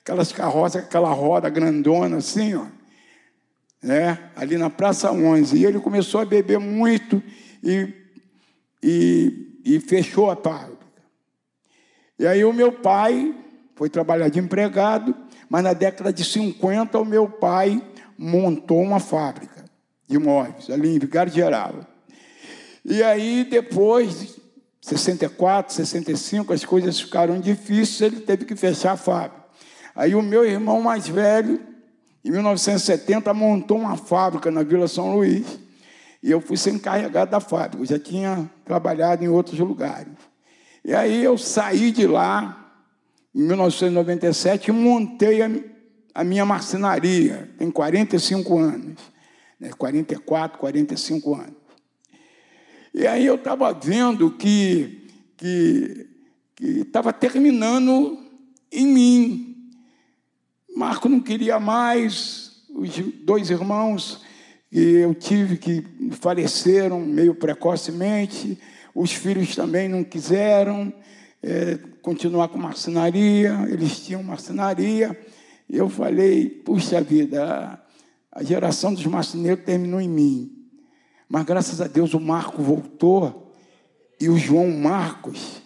aquelas 0.00 0.32
carroças, 0.32 0.82
aquela 0.82 1.10
roda 1.10 1.48
grandona 1.48 2.16
assim, 2.16 2.54
ó, 2.54 2.66
né? 3.82 4.18
ali 4.36 4.56
na 4.56 4.70
Praça 4.70 5.12
11. 5.12 5.56
E 5.56 5.64
ele 5.64 5.78
começou 5.80 6.20
a 6.20 6.24
beber 6.24 6.58
muito 6.58 7.22
e 7.62 8.04
e, 8.84 9.62
e 9.64 9.80
fechou 9.80 10.30
a 10.30 10.36
fábrica. 10.36 10.84
E 12.18 12.26
aí 12.26 12.44
o 12.44 12.52
meu 12.52 12.70
pai 12.70 13.34
foi 13.74 13.88
trabalhar 13.88 14.28
de 14.28 14.38
empregado, 14.38 15.16
mas 15.48 15.62
na 15.62 15.72
década 15.72 16.12
de 16.12 16.24
50 16.24 16.98
o 16.98 17.04
meu 17.04 17.28
pai 17.28 17.82
montou 18.18 18.80
uma 18.80 19.00
fábrica 19.00 19.64
de 20.08 20.18
móveis 20.18 20.70
ali 20.70 20.94
em 20.94 20.98
Vigário 20.98 21.32
Geral. 21.32 21.74
E 22.84 23.02
aí 23.02 23.44
depois, 23.44 24.38
64, 24.80 25.72
65, 25.74 26.52
as 26.52 26.64
coisas 26.64 27.00
ficaram 27.00 27.40
difíceis, 27.40 28.12
ele 28.12 28.20
teve 28.20 28.44
que 28.44 28.54
fechar 28.54 28.92
a 28.92 28.96
fábrica. 28.96 29.44
Aí 29.94 30.14
o 30.14 30.22
meu 30.22 30.44
irmão 30.44 30.82
mais 30.82 31.08
velho, 31.08 31.60
em 32.24 32.30
1970, 32.30 33.32
montou 33.32 33.78
uma 33.78 33.96
fábrica 33.96 34.50
na 34.50 34.62
Vila 34.62 34.88
São 34.88 35.14
Luís. 35.14 35.58
E 36.22 36.30
eu 36.30 36.40
fui 36.40 36.56
ser 36.56 36.72
encarregado 36.72 37.30
da 37.30 37.40
fábrica, 37.40 37.82
eu 37.82 37.86
já 37.86 37.98
tinha 37.98 38.50
trabalhado 38.64 39.24
em 39.24 39.28
outros 39.28 39.58
lugares. 39.58 40.12
E 40.84 40.94
aí 40.94 41.22
eu 41.22 41.38
saí 41.38 41.90
de 41.90 42.06
lá, 42.06 42.63
em 43.34 43.42
1997, 43.42 44.68
e 44.68 44.72
montei 44.72 45.40
a, 46.14 46.22
minha 46.22 46.44
marcenaria, 46.44 47.50
tem 47.58 47.70
45 47.70 48.58
anos, 48.58 49.00
né, 49.58 49.70
44, 49.76 50.58
45 50.58 51.34
anos. 51.34 51.54
E 52.94 53.06
aí 53.06 53.26
eu 53.26 53.34
estava 53.34 53.72
vendo 53.72 54.30
que 54.30 55.08
estava 56.84 57.12
que, 57.12 57.18
que 57.20 57.28
terminando 57.28 58.18
em 58.70 58.86
mim. 58.86 59.70
Marco 60.76 61.08
não 61.08 61.20
queria 61.20 61.58
mais, 61.58 62.64
os 62.70 62.90
dois 63.24 63.50
irmãos 63.50 64.22
e 64.70 64.96
eu 64.96 65.14
tive 65.14 65.56
que 65.56 65.84
faleceram 66.10 66.98
meio 67.00 67.32
precocemente, 67.32 68.58
os 68.92 69.12
filhos 69.12 69.54
também 69.54 69.88
não 69.88 70.02
quiseram 70.02 70.92
é, 71.46 71.78
continuar 72.00 72.48
com 72.48 72.56
marcenaria, 72.56 73.66
eles 73.68 74.00
tinham 74.00 74.22
marcenaria. 74.22 75.18
Eu 75.68 75.90
falei, 75.90 76.48
puxa 76.48 77.02
vida, 77.02 77.78
a, 78.32 78.42
geração 78.42 78.94
dos 78.94 79.04
marceneiros 79.04 79.62
terminou 79.62 80.00
em 80.00 80.08
mim. 80.08 80.50
Mas 81.28 81.44
graças 81.44 81.82
a 81.82 81.86
Deus 81.86 82.14
o 82.14 82.20
Marco 82.20 82.62
voltou 82.62 83.52
e 84.18 84.30
o 84.30 84.38
João 84.38 84.70
Marcos, 84.70 85.60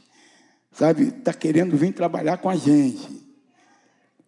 sabe, 0.72 1.08
está 1.08 1.32
querendo 1.32 1.76
vir 1.76 1.92
trabalhar 1.92 2.38
com 2.38 2.48
a 2.48 2.56
gente. 2.56 3.24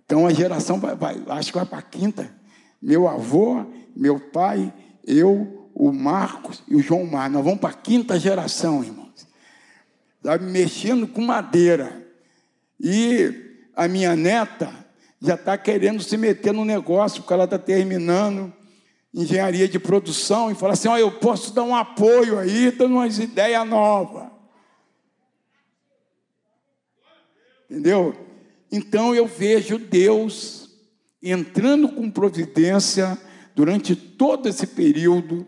Então 0.05 0.27
a 0.27 0.33
geração 0.33 0.79
vai, 0.79 0.95
vai 0.95 1.21
acho 1.31 1.51
que 1.51 1.59
vai 1.59 1.67
para 1.67 1.79
a 1.79 1.83
quinta. 1.83 2.33
Meu 2.81 3.09
avô 3.09 3.67
meu 3.95 4.21
pai, 4.21 4.73
eu, 5.05 5.69
o 5.75 5.93
Marcos 5.93 6.63
e 6.69 6.77
o 6.77 6.81
João 6.81 7.07
Mar. 7.07 7.29
Nós 7.29 7.45
vamos 7.45 7.61
para 7.61 7.71
a 7.71 7.75
quinta 7.75 8.19
geração, 8.19 8.85
irmãos. 8.85 9.10
Sabe, 10.23 10.45
mexendo 10.45 11.09
com 11.09 11.23
madeira. 11.23 12.07
E 12.79 13.69
a 13.75 13.89
minha 13.89 14.15
neta 14.15 14.73
já 15.21 15.35
está 15.35 15.57
querendo 15.57 16.03
se 16.03 16.17
meter 16.17 16.53
no 16.53 16.65
negócio, 16.65 17.23
porque 17.23 17.33
ela 17.33 17.45
está 17.45 17.59
terminando 17.59 18.53
engenharia 19.13 19.69
de 19.69 19.79
produção 19.79 20.51
e 20.51 20.55
fala 20.55 20.75
assim: 20.75 20.89
ó, 20.89 20.97
eu 20.97 21.13
posso 21.13 21.53
dar 21.55 21.63
um 21.63 21.75
apoio 21.75 22.39
aí, 22.39 22.71
dando 22.71 22.95
umas 22.95 23.19
ideias 23.19 23.67
novas. 23.67 24.31
Entendeu? 27.69 28.15
Então 28.71 29.15
eu 29.15 29.27
vejo 29.27 29.79
Deus 29.79 30.71
entrando 31.23 31.89
com 31.89 32.11
providência 32.11 33.19
durante 33.55 33.95
todo 33.95 34.49
esse 34.49 34.67
período. 34.67 35.47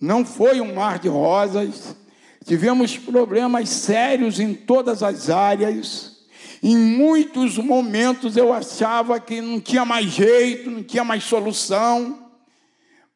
Não 0.00 0.24
foi 0.24 0.60
um 0.60 0.74
mar 0.74 0.98
de 0.98 1.08
rosas, 1.08 1.96
tivemos 2.44 2.96
problemas 2.96 3.68
sérios 3.70 4.38
em 4.38 4.54
todas 4.54 5.02
as 5.02 5.30
áreas. 5.30 6.12
Em 6.62 6.76
muitos 6.76 7.58
momentos 7.58 8.36
eu 8.36 8.52
achava 8.52 9.18
que 9.18 9.40
não 9.40 9.60
tinha 9.60 9.84
mais 9.84 10.06
jeito, 10.06 10.70
não 10.70 10.82
tinha 10.82 11.04
mais 11.04 11.24
solução, 11.24 12.30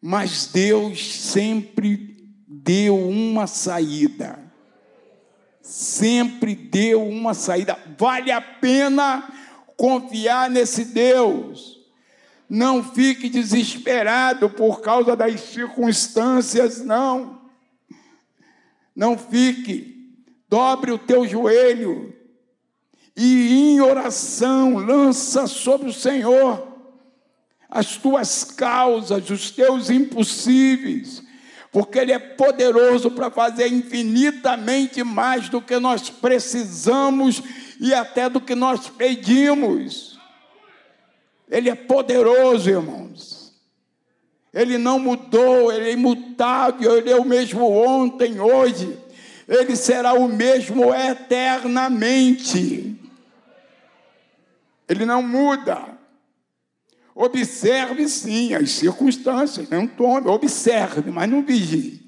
mas 0.01 0.47
Deus 0.53 1.15
sempre 1.17 2.17
deu 2.47 2.97
uma 2.97 3.47
saída. 3.47 4.39
Sempre 5.63 6.55
deu 6.55 7.07
uma 7.07 7.35
saída. 7.35 7.79
Vale 7.99 8.33
a 8.33 8.41
pena 8.41 9.31
confiar 9.77 10.49
nesse 10.49 10.85
Deus. 10.85 11.79
Não 12.49 12.83
fique 12.83 13.29
desesperado 13.29 14.49
por 14.49 14.81
causa 14.81 15.15
das 15.15 15.41
circunstâncias, 15.41 16.83
não. 16.83 17.38
Não 18.99 19.17
fique, 19.17 20.13
dobre 20.49 20.91
o 20.91 20.99
teu 20.99 21.25
joelho 21.25 22.13
e 23.17 23.53
em 23.53 23.81
oração 23.81 24.77
lança 24.77 25.47
sobre 25.47 25.89
o 25.89 25.93
Senhor 25.93 26.67
as 27.71 27.97
tuas 27.97 28.43
causas, 28.43 29.31
os 29.31 29.53
teus 29.53 29.89
impossíveis, 29.89 31.23
porque 31.71 31.97
Ele 31.97 32.11
é 32.11 32.19
poderoso 32.19 33.13
para 33.13 33.31
fazer 33.31 33.69
infinitamente 33.69 35.05
mais 35.05 35.49
do 35.49 35.63
que 35.63 35.79
nós 35.79 36.11
precisamos 36.11 37.41
e 37.79 37.95
até 37.95 38.29
do 38.29 38.41
que 38.41 38.57
nós 38.57 38.89
pedimos. 38.89 40.19
Ele 41.49 41.71
é 41.71 41.77
poderoso, 41.77 42.69
irmãos. 42.69 43.38
Ele 44.59 44.77
não 44.77 44.99
mudou, 44.99 45.71
ele 45.71 45.91
é 45.91 45.93
imutável, 45.93 46.99
ele 46.99 47.13
é 47.13 47.15
o 47.15 47.25
mesmo 47.25 47.65
ontem, 47.65 48.41
hoje. 48.41 48.99
Ele 49.47 49.77
será 49.77 50.15
o 50.15 50.27
mesmo 50.27 50.93
eternamente. 50.93 53.01
Ele 54.89 55.07
não 55.07 55.23
muda. 55.23 55.97
Observe 57.15 58.09
sim 58.09 58.53
as 58.53 58.73
circunstâncias, 58.73 59.71
não 59.71 59.87
tome, 59.87 60.27
observe, 60.27 61.09
mas 61.09 61.31
não 61.31 61.45
vigie. 61.45 62.03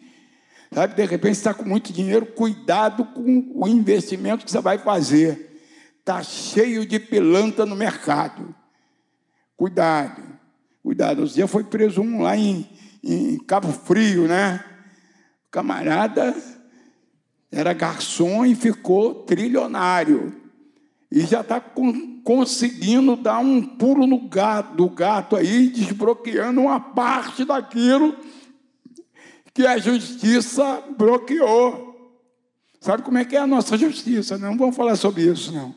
Sabe, 0.72 0.94
de 0.94 1.04
repente 1.04 1.36
está 1.36 1.54
com 1.54 1.64
muito 1.64 1.92
dinheiro, 1.92 2.26
cuidado 2.26 3.04
com 3.04 3.52
o 3.54 3.68
investimento 3.68 4.44
que 4.44 4.50
você 4.50 4.60
vai 4.60 4.76
fazer. 4.76 5.62
Está 6.00 6.20
cheio 6.20 6.84
de 6.84 6.98
pilantra 6.98 7.64
no 7.64 7.76
mercado. 7.76 8.52
Cuidado, 9.56 10.29
cuidado. 10.82 11.22
Os 11.22 11.34
dias 11.34 11.50
foi 11.50 11.64
preso 11.64 12.02
um 12.02 12.22
lá 12.22 12.36
em, 12.36 12.68
em 13.02 13.38
Cabo 13.38 13.72
Frio, 13.72 14.26
né? 14.26 14.64
O 15.48 15.50
camarada 15.50 16.34
era 17.50 17.72
garçom 17.72 18.44
e 18.44 18.54
ficou 18.54 19.24
trilionário. 19.24 20.34
E 21.10 21.22
já 21.22 21.40
está 21.40 21.60
conseguindo 22.22 23.16
dar 23.16 23.38
um 23.38 23.60
pulo 23.60 24.06
no 24.06 24.28
gato, 24.28 24.76
do 24.76 24.88
gato 24.88 25.34
aí, 25.34 25.68
desbloqueando 25.68 26.60
uma 26.60 26.78
parte 26.78 27.44
daquilo 27.44 28.16
que 29.52 29.66
a 29.66 29.76
justiça 29.78 30.82
bloqueou. 30.96 31.90
Sabe 32.80 33.02
como 33.02 33.18
é 33.18 33.24
que 33.24 33.36
é 33.36 33.40
a 33.40 33.46
nossa 33.46 33.76
justiça? 33.76 34.38
Não 34.38 34.56
vamos 34.56 34.76
falar 34.76 34.96
sobre 34.96 35.22
isso, 35.22 35.52
não. 35.52 35.74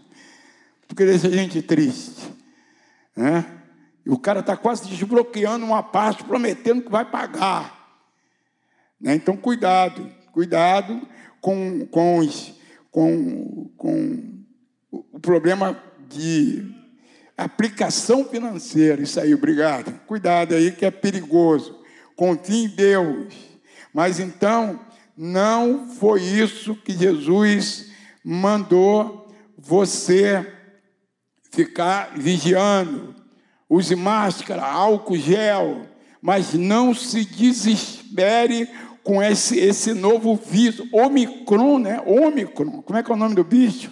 Porque 0.87 1.05
deixa 1.05 1.27
a 1.27 1.31
gente 1.31 1.61
triste. 1.61 2.21
Né? 3.15 3.45
E 4.05 4.09
o 4.09 4.17
cara 4.17 4.41
está 4.41 4.57
quase 4.57 4.87
desbloqueando 4.87 5.65
uma 5.65 5.81
parte, 5.81 6.23
prometendo 6.23 6.81
que 6.81 6.91
vai 6.91 7.05
pagar. 7.05 7.99
Né? 8.99 9.15
Então, 9.15 9.37
cuidado, 9.37 10.09
cuidado 10.31 11.07
com, 11.39 11.85
com, 11.87 12.19
os, 12.19 12.53
com, 12.91 13.69
com 13.77 14.43
o 14.91 15.19
problema 15.19 15.81
de 16.09 16.69
aplicação 17.37 18.25
financeira. 18.25 19.01
Isso 19.01 19.19
aí, 19.19 19.33
obrigado. 19.33 19.99
Cuidado 20.05 20.53
aí 20.55 20.71
que 20.71 20.85
é 20.85 20.91
perigoso. 20.91 21.79
Confie 22.15 22.65
em 22.65 22.69
Deus. 22.69 23.33
Mas 23.93 24.19
então, 24.19 24.79
não 25.15 25.87
foi 25.87 26.21
isso 26.21 26.75
que 26.75 26.93
Jesus 26.93 27.91
mandou 28.23 29.27
você 29.57 30.45
ficar 31.51 32.17
vigiando. 32.17 33.15
Use 33.75 33.95
máscara, 33.95 34.63
álcool 34.63 35.17
gel, 35.17 35.87
mas 36.21 36.53
não 36.53 36.93
se 36.93 37.25
desespere 37.25 38.69
com 39.03 39.21
esse, 39.21 39.57
esse 39.57 39.95
novo 39.95 40.35
vírus, 40.35 40.87
Omicron, 40.93 41.79
né? 41.79 41.99
Omicron, 42.05 42.83
como 42.83 42.99
é 42.99 43.01
que 43.01 43.11
é 43.11 43.15
o 43.15 43.17
nome 43.17 43.33
do 43.33 43.43
bicho? 43.43 43.91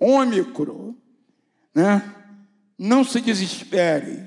Ômicron, 0.00 0.94
né? 1.74 2.02
Não 2.78 3.04
se 3.04 3.20
desespere. 3.20 4.24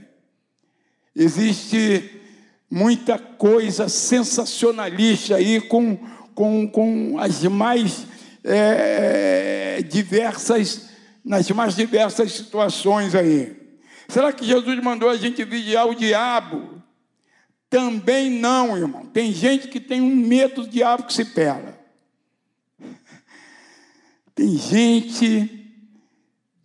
Existe 1.16 2.22
muita 2.70 3.18
coisa 3.18 3.90
sensacionalista 3.90 5.38
aí 5.38 5.60
com, 5.62 5.98
com, 6.36 6.68
com 6.68 7.18
as 7.18 7.44
mais 7.46 8.06
é, 8.44 9.82
diversas, 9.82 10.90
nas 11.26 11.50
mais 11.50 11.76
diversas 11.76 12.32
situações 12.34 13.16
aí. 13.16 13.59
Será 14.10 14.34
que 14.34 14.44
Jesus 14.44 14.84
mandou 14.84 15.08
a 15.08 15.16
gente 15.16 15.44
vigiar 15.46 15.88
o 15.88 15.94
diabo? 15.94 16.82
Também 17.70 18.30
não, 18.32 18.76
irmão. 18.76 19.06
Tem 19.06 19.32
gente 19.32 19.68
que 19.68 19.80
tem 19.80 20.02
um 20.02 20.16
medo 20.16 20.64
do 20.64 20.68
diabo 20.68 21.04
que 21.04 21.14
se 21.14 21.24
pela. 21.24 21.78
Tem 24.34 24.58
gente 24.58 25.56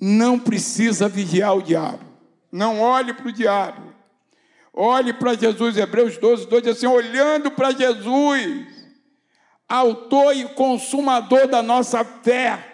não 0.01 0.39
precisa 0.39 1.07
vigiar 1.07 1.55
o 1.55 1.63
diabo. 1.63 2.05
Não 2.51 2.81
olhe 2.81 3.13
para 3.13 3.29
o 3.29 3.33
diabo. 3.33 3.93
Olhe 4.73 5.13
para 5.13 5.35
Jesus, 5.35 5.77
Hebreus 5.77 6.17
12, 6.17 6.47
2 6.47 6.63
diz 6.63 6.77
assim: 6.77 6.87
olhando 6.87 7.51
para 7.51 7.73
Jesus, 7.73 8.67
autor 9.69 10.35
e 10.35 10.49
consumador 10.49 11.47
da 11.47 11.63
nossa 11.63 12.03
fé. 12.05 12.74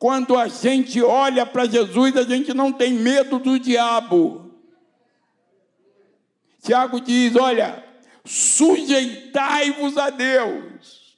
Quando 0.00 0.36
a 0.36 0.48
gente 0.48 1.00
olha 1.00 1.46
para 1.46 1.66
Jesus, 1.66 2.16
a 2.16 2.24
gente 2.24 2.52
não 2.52 2.72
tem 2.72 2.92
medo 2.92 3.38
do 3.38 3.56
diabo. 3.56 4.50
Tiago 6.60 7.00
diz: 7.00 7.36
olha, 7.36 7.84
sujeitai-vos 8.24 9.96
a 9.96 10.10
Deus, 10.10 11.16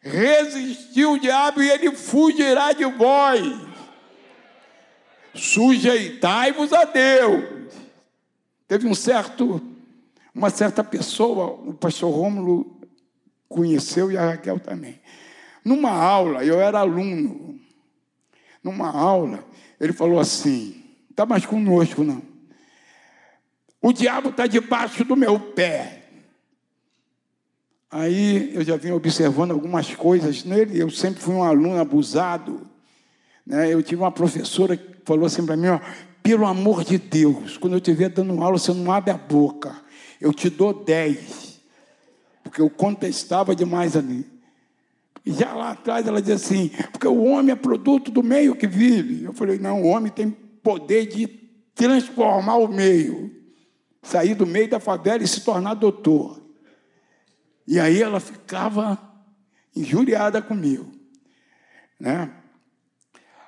resistir 0.00 1.06
o 1.06 1.18
diabo 1.18 1.62
e 1.62 1.70
ele 1.70 1.94
fugirá 1.94 2.72
de 2.72 2.84
vós 2.86 3.68
sujeitai-vos 5.38 6.72
a 6.72 6.84
Deus. 6.84 7.72
Teve 8.66 8.86
um 8.86 8.94
certo, 8.94 9.62
uma 10.34 10.50
certa 10.50 10.84
pessoa, 10.84 11.46
o 11.46 11.74
pastor 11.74 12.12
Rômulo 12.12 12.78
conheceu 13.48 14.10
e 14.10 14.16
a 14.16 14.30
Raquel 14.30 14.58
também. 14.58 15.00
Numa 15.64 15.90
aula, 15.90 16.44
eu 16.44 16.60
era 16.60 16.80
aluno, 16.80 17.58
numa 18.62 18.90
aula, 18.90 19.44
ele 19.80 19.92
falou 19.92 20.18
assim: 20.18 20.82
está 21.10 21.24
mais 21.24 21.44
conosco 21.44 22.04
não. 22.04 22.22
O 23.80 23.92
diabo 23.92 24.30
está 24.30 24.46
debaixo 24.46 25.04
do 25.04 25.16
meu 25.16 25.38
pé. 25.38 26.04
Aí 27.90 28.54
eu 28.54 28.62
já 28.62 28.76
vinha 28.76 28.94
observando 28.94 29.52
algumas 29.52 29.94
coisas 29.94 30.44
nele, 30.44 30.78
eu 30.78 30.90
sempre 30.90 31.20
fui 31.20 31.34
um 31.34 31.42
aluno 31.42 31.80
abusado. 31.80 32.68
Né? 33.46 33.72
Eu 33.72 33.82
tive 33.82 34.02
uma 34.02 34.12
professora 34.12 34.76
que 34.76 34.96
falou 35.04 35.24
assim 35.24 35.46
para 35.46 35.56
mim: 35.56 35.68
ó, 35.68 35.80
pelo 36.22 36.46
amor 36.46 36.84
de 36.84 36.98
Deus, 36.98 37.56
quando 37.56 37.74
eu 37.74 37.78
estiver 37.78 38.10
dando 38.10 38.42
aula, 38.42 38.58
você 38.58 38.72
não 38.72 38.92
abre 38.92 39.10
a 39.10 39.16
boca. 39.16 39.74
Eu 40.20 40.32
te 40.34 40.50
dou 40.50 40.84
dez. 40.84 41.60
Porque 42.42 42.60
eu 42.60 42.68
contestava 42.68 43.54
demais 43.54 43.96
ali. 43.96 44.37
Já 45.32 45.52
lá 45.52 45.72
atrás 45.72 46.06
ela 46.06 46.20
dizia 46.20 46.36
assim: 46.36 46.70
porque 46.92 47.06
o 47.06 47.24
homem 47.24 47.52
é 47.52 47.56
produto 47.56 48.10
do 48.10 48.22
meio 48.22 48.56
que 48.56 48.66
vive. 48.66 49.24
Eu 49.24 49.32
falei: 49.32 49.58
não, 49.58 49.82
o 49.82 49.86
homem 49.86 50.10
tem 50.10 50.30
poder 50.30 51.06
de 51.06 51.26
transformar 51.74 52.56
o 52.56 52.68
meio, 52.68 53.30
sair 54.02 54.34
do 54.34 54.46
meio 54.46 54.68
da 54.68 54.80
favela 54.80 55.22
e 55.22 55.28
se 55.28 55.42
tornar 55.42 55.74
doutor. 55.74 56.42
E 57.66 57.78
aí 57.78 58.02
ela 58.02 58.18
ficava 58.18 58.98
injuriada 59.76 60.40
comigo. 60.40 60.90
Né? 62.00 62.32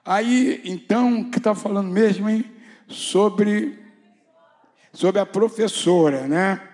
Aí, 0.05 0.61
então, 0.65 1.21
o 1.21 1.31
que 1.31 1.39
está 1.39 1.55
falando 1.55 1.91
mesmo, 1.91 2.29
hein? 2.29 2.45
Sobre, 2.89 3.79
sobre 4.93 5.21
a 5.21 5.27
professora, 5.27 6.27
né? 6.27 6.70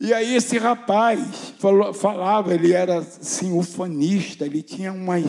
E 0.00 0.14
aí 0.14 0.34
esse 0.34 0.56
rapaz 0.56 1.52
falou, 1.58 1.92
falava, 1.92 2.54
ele 2.54 2.72
era 2.72 3.00
assim, 3.00 3.52
ufanista, 3.52 4.46
ele 4.46 4.62
tinha 4.62 4.90
umas, 4.94 5.26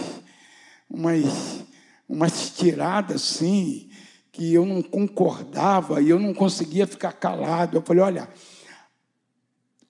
umas, 0.90 1.66
umas 2.08 2.52
tiradas 2.52 3.18
assim, 3.18 3.90
que 4.32 4.54
eu 4.54 4.66
não 4.66 4.82
concordava 4.82 6.02
e 6.02 6.10
eu 6.10 6.18
não 6.18 6.34
conseguia 6.34 6.88
ficar 6.88 7.12
calado. 7.12 7.76
Eu 7.76 7.82
falei, 7.82 8.02
olha, 8.02 8.30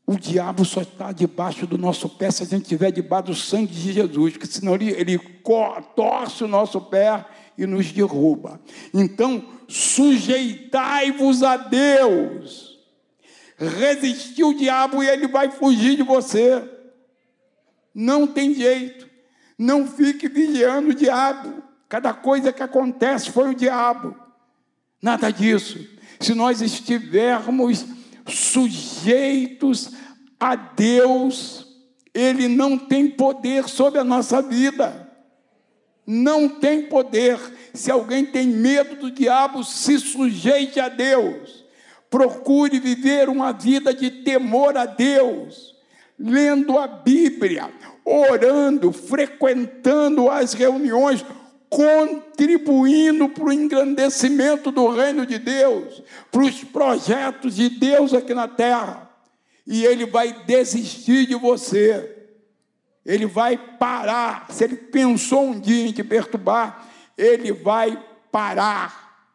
o 0.08 0.18
diabo 0.18 0.66
só 0.66 0.82
está 0.82 1.12
debaixo 1.12 1.68
do 1.68 1.78
nosso 1.78 2.10
pé 2.10 2.32
se 2.32 2.42
a 2.42 2.48
gente 2.48 2.64
estiver 2.64 2.92
debaixo 2.92 3.28
do 3.28 3.36
sangue 3.36 3.72
de 3.72 3.94
Jesus, 3.94 4.34
porque 4.34 4.48
senão 4.48 4.74
ele, 4.74 4.90
ele 4.90 5.20
torce 5.96 6.44
o 6.44 6.48
nosso 6.48 6.82
pé 6.82 7.24
e 7.56 7.68
nos 7.68 7.92
derruba. 7.92 8.60
Então, 8.92 9.46
sujeitai-vos 9.68 11.44
a 11.44 11.56
Deus. 11.56 12.71
Resistir 13.62 14.44
o 14.44 14.56
diabo 14.56 15.04
e 15.04 15.08
ele 15.08 15.28
vai 15.28 15.52
fugir 15.52 15.96
de 15.96 16.02
você. 16.02 16.68
Não 17.94 18.26
tem 18.26 18.56
jeito. 18.56 19.08
Não 19.58 19.88
fique 19.88 20.28
vigiando 20.28 20.90
o 20.90 20.96
diabo. 20.96 21.62
Cada 21.88 22.12
coisa 22.12 22.52
que 22.52 22.64
acontece 22.64 23.30
foi 23.30 23.52
o 23.52 23.56
diabo. 23.56 24.16
Nada 25.00 25.30
disso. 25.30 25.88
Se 26.20 26.34
nós 26.34 26.62
estivermos 26.62 27.86
sujeitos 28.28 29.92
a 30.40 30.56
Deus, 30.56 31.68
ele 32.14 32.48
não 32.48 32.78
tem 32.78 33.10
poder 33.10 33.70
sobre 33.70 34.00
a 34.00 34.04
nossa 34.04 34.42
vida. 34.42 35.08
Não 36.08 36.50
tem 36.50 36.88
poder. 36.88 37.38
Se 37.74 37.92
alguém 37.92 38.26
tem 38.26 38.48
medo 38.48 38.96
do 38.96 39.12
diabo, 39.12 39.64
se 39.64 40.00
sujeite 40.00 40.80
a 40.80 40.90
Deus. 40.90 41.61
Procure 42.12 42.78
viver 42.78 43.30
uma 43.30 43.54
vida 43.54 43.94
de 43.94 44.12
temor 44.12 44.76
a 44.76 44.86
Deus, 44.86 45.74
lendo 46.20 46.78
a 46.78 46.86
Bíblia, 46.86 47.72
orando, 48.04 48.92
frequentando 48.92 50.30
as 50.30 50.52
reuniões, 50.52 51.26
contribuindo 51.70 53.30
para 53.30 53.46
o 53.46 53.54
engrandecimento 53.54 54.74
do 54.74 54.90
reino 54.90 55.26
de 55.26 55.40
Deus, 55.40 56.04
para 56.30 56.42
os 56.42 56.62
projetos 56.66 57.56
de 57.56 57.70
Deus 57.70 58.14
aqui 58.14 58.34
na 58.34 58.50
terra. 58.50 59.10
E 59.66 59.86
ele 59.86 60.06
vai 60.06 60.34
desistir 60.44 61.26
de 61.26 61.36
você. 61.36 62.28
Ele 63.06 63.26
vai 63.26 63.58
parar. 63.58 64.48
Se 64.50 64.66
ele 64.66 64.76
pensou 64.76 65.46
um 65.46 65.58
dia 65.58 65.88
em 65.88 65.94
te 65.94 66.04
perturbar, 66.04 66.90
ele 67.18 67.54
vai 67.54 67.98
parar. 68.30 69.30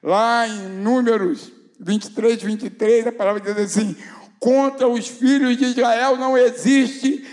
Lá 0.00 0.46
em 0.46 0.68
Números 0.68 1.59
23, 1.80 2.42
23, 2.42 3.06
a 3.06 3.12
palavra 3.12 3.40
diz 3.40 3.56
assim: 3.56 3.96
contra 4.38 4.86
os 4.86 5.08
filhos 5.08 5.56
de 5.56 5.64
Israel 5.64 6.16
não 6.16 6.36
existe 6.36 7.26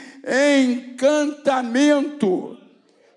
encantamento. 0.66 2.58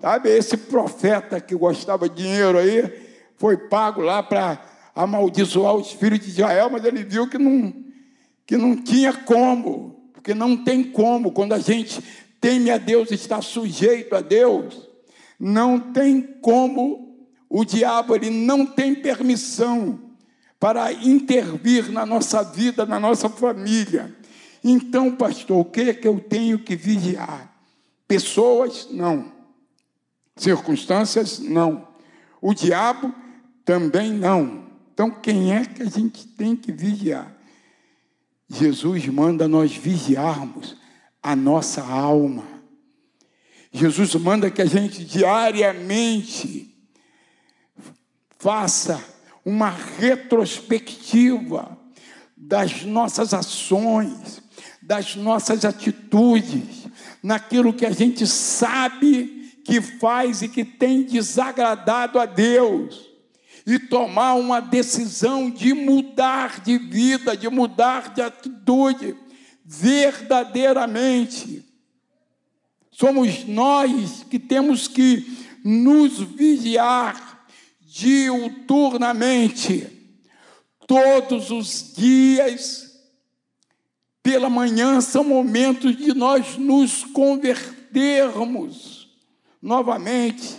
Sabe, 0.01 0.31
esse 0.31 0.57
profeta 0.57 1.41
que 1.41 1.55
gostava 1.55 2.09
de 2.09 2.23
dinheiro 2.23 2.59
aí, 2.59 2.91
foi 3.37 3.57
pago 3.57 4.01
lá 4.01 4.23
para 4.23 4.61
amaldiçoar 4.95 5.75
os 5.75 5.93
filhos 5.93 6.19
de 6.21 6.31
Israel, 6.31 6.69
mas 6.71 6.85
ele 6.85 7.05
viu 7.05 7.29
que 7.29 7.39
não, 7.39 7.73
que 8.47 8.57
não 8.57 8.75
tinha 8.77 9.13
como, 9.13 10.11
porque 10.13 10.35
não 10.35 10.57
tem 10.57 10.83
como, 10.83 11.31
quando 11.31 11.53
a 11.53 11.59
gente 11.59 12.03
teme 12.41 12.71
a 12.71 12.79
Deus, 12.79 13.11
está 13.11 13.43
sujeito 13.43 14.17
a 14.17 14.21
Deus, 14.21 14.89
não 15.39 15.79
tem 15.79 16.23
como, 16.23 17.29
o 17.49 17.65
diabo 17.65 18.17
ele 18.17 18.31
não 18.31 18.67
tem 18.67 18.95
permissão 18.95 20.10
para 20.61 20.93
intervir 20.93 21.91
na 21.91 22.05
nossa 22.05 22.45
vida, 22.45 22.85
na 22.85 23.01
nossa 23.01 23.31
família. 23.31 24.15
Então, 24.63 25.17
pastor, 25.17 25.59
o 25.59 25.65
que 25.65 25.81
é 25.81 25.95
que 25.95 26.07
eu 26.07 26.21
tenho 26.21 26.59
que 26.59 26.77
vigiar? 26.77 27.51
Pessoas? 28.07 28.87
Não. 28.91 29.33
Circunstâncias? 30.37 31.39
Não. 31.39 31.89
O 32.43 32.53
diabo? 32.53 33.15
Também 33.65 34.13
não. 34.13 34.67
Então, 34.93 35.11
quem 35.11 35.55
é 35.55 35.65
que 35.65 35.83
a 35.83 35.87
gente 35.87 36.27
tem 36.27 36.55
que 36.55 36.71
vigiar? 36.71 37.35
Jesus 38.47 39.07
manda 39.07 39.49
nós 39.49 39.75
vigiarmos 39.75 40.77
a 41.23 41.35
nossa 41.35 41.83
alma. 41.83 42.45
Jesus 43.73 44.15
manda 44.17 44.51
que 44.51 44.61
a 44.61 44.67
gente 44.67 45.05
diariamente 45.05 46.77
faça 48.39 49.03
uma 49.45 49.71
retrospectiva 49.71 51.77
das 52.37 52.85
nossas 52.85 53.35
ações, 53.35 54.41
das 54.83 55.17
nossas 55.17 55.65
atitudes, 55.65 56.87
naquilo 57.23 57.73
que 57.73 57.87
a 57.87 57.91
gente 57.91 58.27
sabe 58.27 59.61
que 59.65 59.81
faz 59.81 60.43
e 60.43 60.49
que 60.49 60.65
tem 60.65 61.03
desagradado 61.03 62.19
a 62.19 62.27
Deus, 62.27 63.09
e 63.67 63.79
tomar 63.79 64.35
uma 64.35 64.59
decisão 64.59 65.51
de 65.51 65.75
mudar 65.75 66.61
de 66.61 66.79
vida, 66.79 67.37
de 67.37 67.49
mudar 67.49 68.13
de 68.13 68.23
atitude, 68.23 69.15
verdadeiramente. 69.65 71.65
Somos 72.91 73.45
nós 73.45 74.25
que 74.29 74.39
temos 74.39 74.89
que 74.89 75.39
nos 75.65 76.19
vigiar 76.19 77.30
diuturnamente, 77.91 79.87
todos 80.87 81.51
os 81.51 81.93
dias, 81.97 82.89
pela 84.23 84.49
manhã 84.49 85.01
são 85.01 85.25
momentos 85.25 85.97
de 85.97 86.15
nós 86.15 86.57
nos 86.57 87.03
convertermos 87.03 89.09
novamente. 89.61 90.57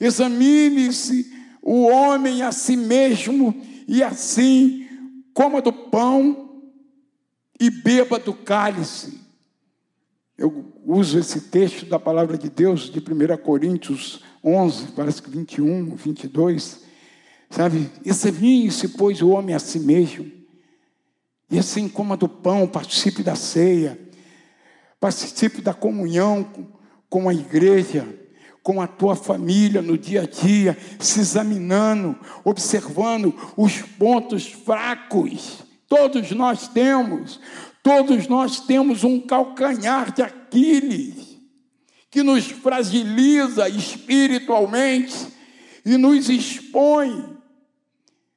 Examine-se 0.00 1.30
o 1.60 1.82
homem 1.82 2.40
a 2.40 2.50
si 2.50 2.78
mesmo 2.78 3.54
e 3.86 4.02
assim 4.02 4.88
coma 5.34 5.60
do 5.60 5.72
pão 5.72 6.62
e 7.60 7.68
beba 7.68 8.18
do 8.18 8.32
cálice. 8.32 9.20
Eu 10.38 10.72
uso 10.86 11.18
esse 11.18 11.42
texto 11.42 11.84
da 11.84 11.98
palavra 11.98 12.38
de 12.38 12.48
Deus 12.48 12.90
de 12.90 13.00
1 13.00 13.36
Coríntios 13.42 14.22
11, 14.44 14.92
parece 14.92 15.22
que 15.22 15.30
21, 15.30 15.94
22. 15.94 16.80
Sabe? 17.50 17.90
Examine-se, 18.04 18.88
pois, 18.88 19.20
o 19.22 19.30
homem 19.30 19.54
a 19.54 19.58
si 19.58 19.78
mesmo 19.78 20.42
e 21.52 21.58
assim 21.58 21.86
coma 21.86 22.16
do 22.16 22.26
pão, 22.26 22.66
participe 22.66 23.22
da 23.22 23.34
ceia, 23.34 24.00
participe 24.98 25.60
da 25.60 25.74
comunhão 25.74 26.50
com 27.10 27.28
a 27.28 27.34
igreja, 27.34 28.08
com 28.62 28.80
a 28.80 28.86
tua 28.86 29.14
família 29.14 29.82
no 29.82 29.98
dia 29.98 30.22
a 30.22 30.26
dia, 30.26 30.78
se 30.98 31.20
examinando, 31.20 32.18
observando 32.42 33.34
os 33.54 33.82
pontos 33.82 34.46
fracos. 34.46 35.58
Todos 35.86 36.30
nós 36.30 36.68
temos, 36.68 37.38
todos 37.82 38.26
nós 38.28 38.60
temos 38.60 39.04
um 39.04 39.20
calcanhar 39.20 40.10
de 40.10 40.22
Aquiles 40.22 41.21
que 42.12 42.22
nos 42.22 42.44
fragiliza 42.44 43.68
espiritualmente 43.68 45.16
e 45.84 45.96
nos 45.96 46.28
expõe. 46.28 47.36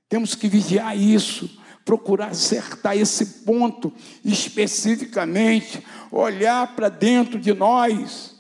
Temos 0.10 0.34
que 0.34 0.48
vigiar 0.48 0.98
isso 0.98 1.64
procurar 1.86 2.30
acertar 2.30 2.98
esse 2.98 3.44
ponto 3.46 3.94
especificamente, 4.24 5.86
olhar 6.12 6.76
para 6.76 6.90
dentro 6.90 7.40
de 7.40 7.54
nós, 7.54 8.36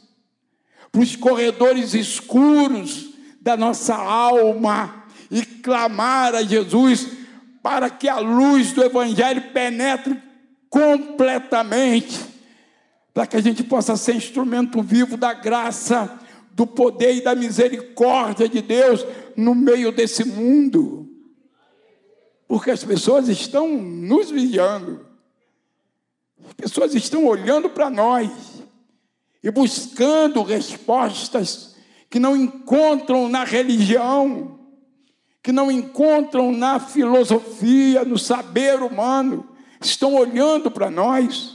para 0.91 1.01
os 1.01 1.15
corredores 1.15 1.93
escuros 1.93 3.11
da 3.39 3.55
nossa 3.55 3.95
alma 3.95 5.05
e 5.29 5.45
clamar 5.45 6.33
a 6.33 6.41
Jesus 6.41 7.07
para 7.61 7.89
que 7.89 8.09
a 8.09 8.17
luz 8.17 8.71
do 8.71 8.83
Evangelho 8.83 9.53
penetre 9.53 10.19
completamente, 10.67 12.19
para 13.15 13.25
que 13.25 13.37
a 13.37 13.41
gente 13.41 13.63
possa 13.63 13.95
ser 13.95 14.13
instrumento 14.13 14.81
vivo 14.81 15.15
da 15.15 15.31
graça, 15.31 16.19
do 16.51 16.67
poder 16.67 17.15
e 17.15 17.23
da 17.23 17.33
misericórdia 17.33 18.49
de 18.49 18.61
Deus 18.61 19.05
no 19.37 19.55
meio 19.55 19.89
desse 19.89 20.25
mundo. 20.25 21.09
Porque 22.45 22.69
as 22.69 22.83
pessoas 22.83 23.29
estão 23.29 23.69
nos 23.69 24.29
vigiando, 24.29 25.05
as 26.45 26.51
pessoas 26.55 26.93
estão 26.93 27.25
olhando 27.25 27.69
para 27.69 27.89
nós 27.89 28.29
e 29.41 29.49
buscando 29.49 30.43
respostas 30.43 31.73
que 32.09 32.19
não 32.19 32.35
encontram 32.35 33.29
na 33.29 33.45
religião, 33.45 34.59
que 35.41 35.53
não 35.53 35.71
encontram 35.71 36.51
na 36.51 36.81
filosofia, 36.81 38.03
no 38.03 38.19
saber 38.19 38.83
humano, 38.83 39.47
estão 39.79 40.15
olhando 40.15 40.69
para 40.69 40.91
nós. 40.91 41.54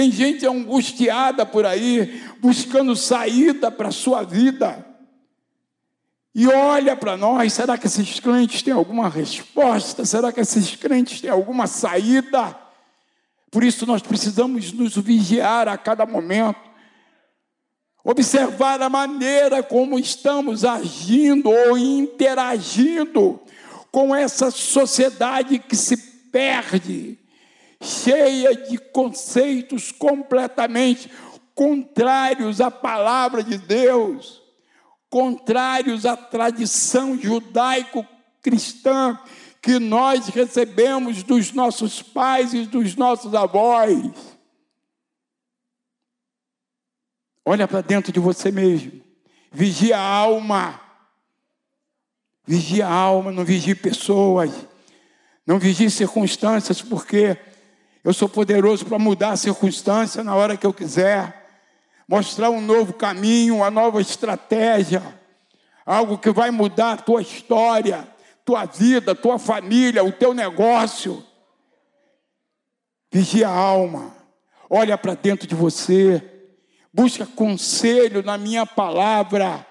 Tem 0.00 0.10
gente 0.10 0.46
angustiada 0.46 1.44
por 1.44 1.66
aí, 1.66 2.24
buscando 2.40 2.96
saída 2.96 3.70
para 3.70 3.88
a 3.88 3.92
sua 3.92 4.22
vida 4.22 4.82
e 6.34 6.48
olha 6.48 6.96
para 6.96 7.18
nós, 7.18 7.52
será 7.52 7.76
que 7.76 7.86
esses 7.86 8.18
crentes 8.18 8.62
têm 8.62 8.72
alguma 8.72 9.10
resposta? 9.10 10.06
Será 10.06 10.32
que 10.32 10.40
esses 10.40 10.74
crentes 10.74 11.20
têm 11.20 11.28
alguma 11.28 11.66
saída? 11.66 12.56
Por 13.50 13.62
isso 13.62 13.84
nós 13.84 14.00
precisamos 14.00 14.72
nos 14.72 14.96
vigiar 14.96 15.68
a 15.68 15.76
cada 15.76 16.06
momento, 16.06 16.70
observar 18.02 18.80
a 18.80 18.88
maneira 18.88 19.62
como 19.62 19.98
estamos 19.98 20.64
agindo 20.64 21.50
ou 21.50 21.76
interagindo 21.76 23.38
com 23.92 24.16
essa 24.16 24.50
sociedade 24.50 25.58
que 25.58 25.76
se 25.76 25.98
perde, 26.32 27.18
cheia 27.80 28.54
de 28.54 28.78
conceitos 28.78 29.92
completamente 29.92 31.10
contrários 31.54 32.60
à 32.60 32.70
palavra 32.70 33.42
de 33.42 33.58
Deus 33.58 34.40
contrários 35.10 36.06
à 36.06 36.16
tradição 36.16 37.18
judaico-cristã 37.18 39.18
que 39.60 39.80
nós 39.80 40.28
recebemos 40.28 41.24
dos 41.24 41.52
nossos 41.52 42.00
pais 42.00 42.54
e 42.54 42.64
dos 42.64 42.94
nossos 42.94 43.34
avós. 43.34 44.38
Olha 47.44 47.68
para 47.68 47.82
dentro 47.82 48.10
de 48.12 48.20
você 48.20 48.52
mesmo. 48.52 49.02
Vigia 49.50 49.98
a 49.98 50.00
alma. 50.00 50.80
Vigia 52.46 52.86
a 52.86 52.92
alma, 52.92 53.32
não 53.32 53.44
vigie 53.44 53.74
pessoas. 53.74 54.52
Não 55.44 55.58
vigie 55.58 55.90
circunstâncias, 55.90 56.80
porque 56.80 57.36
Eu 58.02 58.14
sou 58.14 58.28
poderoso 58.28 58.86
para 58.86 58.98
mudar 58.98 59.32
a 59.32 59.36
circunstância 59.36 60.24
na 60.24 60.34
hora 60.34 60.56
que 60.56 60.66
eu 60.66 60.72
quiser, 60.72 61.48
mostrar 62.08 62.48
um 62.48 62.60
novo 62.60 62.94
caminho, 62.94 63.56
uma 63.56 63.70
nova 63.70 64.00
estratégia, 64.00 65.02
algo 65.84 66.16
que 66.16 66.30
vai 66.30 66.50
mudar 66.50 66.92
a 66.92 66.96
tua 66.96 67.20
história, 67.20 68.08
tua 68.44 68.64
vida, 68.64 69.14
tua 69.14 69.38
família, 69.38 70.02
o 70.02 70.10
teu 70.10 70.32
negócio. 70.32 71.24
Vigia 73.12 73.48
a 73.48 73.54
alma, 73.54 74.14
olha 74.68 74.96
para 74.96 75.14
dentro 75.14 75.46
de 75.46 75.54
você, 75.54 76.22
busca 76.92 77.26
conselho 77.26 78.22
na 78.22 78.38
minha 78.38 78.64
palavra, 78.64 79.66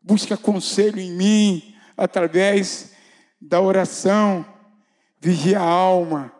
busca 0.00 0.38
conselho 0.38 0.98
em 0.98 1.12
mim 1.12 1.74
através 1.96 2.92
da 3.40 3.60
oração. 3.60 4.46
Vigia 5.20 5.60
a 5.60 5.62
alma. 5.62 6.32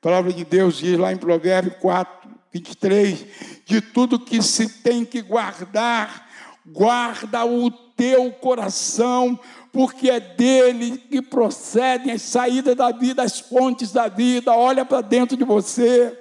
A 0.00 0.02
palavra 0.02 0.32
de 0.32 0.46
Deus 0.46 0.78
diz 0.78 0.98
lá 0.98 1.12
em 1.12 1.18
Provérbios 1.18 1.76
4, 1.78 2.30
23: 2.50 3.26
de 3.66 3.82
tudo 3.82 4.18
que 4.18 4.40
se 4.40 4.66
tem 4.82 5.04
que 5.04 5.20
guardar, 5.20 6.26
guarda 6.64 7.44
o 7.44 7.70
teu 7.70 8.32
coração, 8.32 9.38
porque 9.70 10.08
é 10.08 10.18
dele 10.18 10.96
que 10.96 11.20
procedem 11.20 12.14
as 12.14 12.22
saídas 12.22 12.74
da 12.74 12.90
vida, 12.90 13.22
as 13.22 13.40
fontes 13.40 13.92
da 13.92 14.08
vida. 14.08 14.54
Olha 14.54 14.86
para 14.86 15.02
dentro 15.02 15.36
de 15.36 15.44
você. 15.44 16.18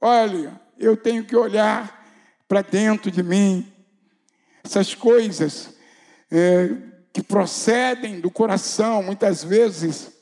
Olha, 0.00 0.60
eu 0.78 0.96
tenho 0.96 1.24
que 1.24 1.34
olhar 1.34 2.06
para 2.46 2.62
dentro 2.62 3.10
de 3.10 3.20
mim. 3.20 3.66
Essas 4.64 4.94
coisas 4.94 5.74
é, 6.30 6.70
que 7.12 7.20
procedem 7.20 8.20
do 8.20 8.30
coração, 8.30 9.02
muitas 9.02 9.42
vezes, 9.42 10.15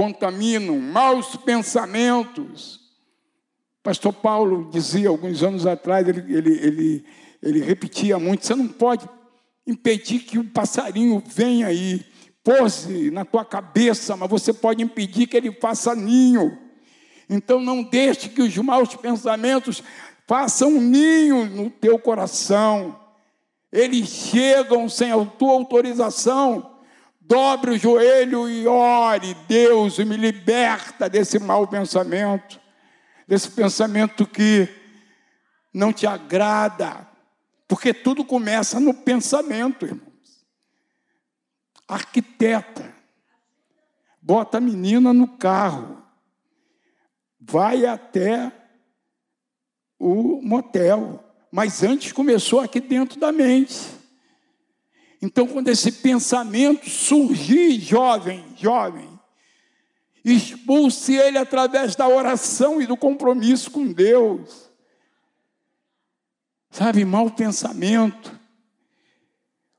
contaminam 0.00 0.80
maus 0.80 1.36
pensamentos. 1.36 2.80
Pastor 3.82 4.14
Paulo 4.14 4.70
dizia 4.72 5.10
alguns 5.10 5.42
anos 5.42 5.66
atrás, 5.66 6.08
ele, 6.08 6.20
ele, 6.34 6.52
ele, 6.52 7.04
ele 7.42 7.60
repetia 7.60 8.18
muito: 8.18 8.46
você 8.46 8.54
não 8.54 8.66
pode 8.66 9.06
impedir 9.66 10.20
que 10.20 10.38
o 10.38 10.44
passarinho 10.44 11.22
venha 11.26 11.66
aí, 11.66 12.02
pose 12.42 13.10
na 13.10 13.26
tua 13.26 13.44
cabeça, 13.44 14.16
mas 14.16 14.30
você 14.30 14.54
pode 14.54 14.82
impedir 14.82 15.26
que 15.26 15.36
ele 15.36 15.52
faça 15.52 15.94
ninho. 15.94 16.56
Então 17.28 17.60
não 17.60 17.82
deixe 17.82 18.30
que 18.30 18.40
os 18.40 18.56
maus 18.56 18.96
pensamentos 18.96 19.82
façam 20.26 20.70
um 20.70 20.80
ninho 20.80 21.44
no 21.44 21.68
teu 21.68 21.98
coração. 21.98 22.98
Eles 23.70 24.08
chegam 24.08 24.88
sem 24.88 25.12
a 25.12 25.22
tua 25.26 25.52
autorização. 25.52 26.69
Dobre 27.30 27.70
o 27.70 27.78
joelho 27.78 28.48
e 28.48 28.66
ore, 28.66 29.34
Deus, 29.46 30.00
me 30.00 30.16
liberta 30.16 31.08
desse 31.08 31.38
mau 31.38 31.64
pensamento, 31.64 32.60
desse 33.24 33.48
pensamento 33.48 34.26
que 34.26 34.68
não 35.72 35.92
te 35.92 36.08
agrada, 36.08 37.06
porque 37.68 37.94
tudo 37.94 38.24
começa 38.24 38.80
no 38.80 38.92
pensamento, 38.92 39.86
irmãos. 39.86 40.44
Arquiteta, 41.86 42.92
bota 44.20 44.58
a 44.58 44.60
menina 44.60 45.12
no 45.12 45.28
carro, 45.28 46.02
vai 47.40 47.86
até 47.86 48.50
o 50.00 50.42
motel, 50.42 51.22
mas 51.48 51.84
antes 51.84 52.10
começou 52.10 52.58
aqui 52.58 52.80
dentro 52.80 53.20
da 53.20 53.30
mente. 53.30 53.99
Então, 55.22 55.46
quando 55.46 55.68
esse 55.68 55.92
pensamento 55.92 56.88
surgir, 56.88 57.78
jovem, 57.78 58.44
jovem, 58.56 59.08
expulse 60.24 61.14
ele 61.14 61.38
através 61.38 61.94
da 61.94 62.08
oração 62.08 62.80
e 62.80 62.86
do 62.86 62.96
compromisso 62.96 63.70
com 63.70 63.92
Deus 63.92 64.70
sabe, 66.70 67.04
mau 67.04 67.28
pensamento, 67.30 68.38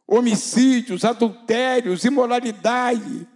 homicídios, 0.05 1.05
adultérios, 1.05 2.03
imoralidade, 2.03 3.27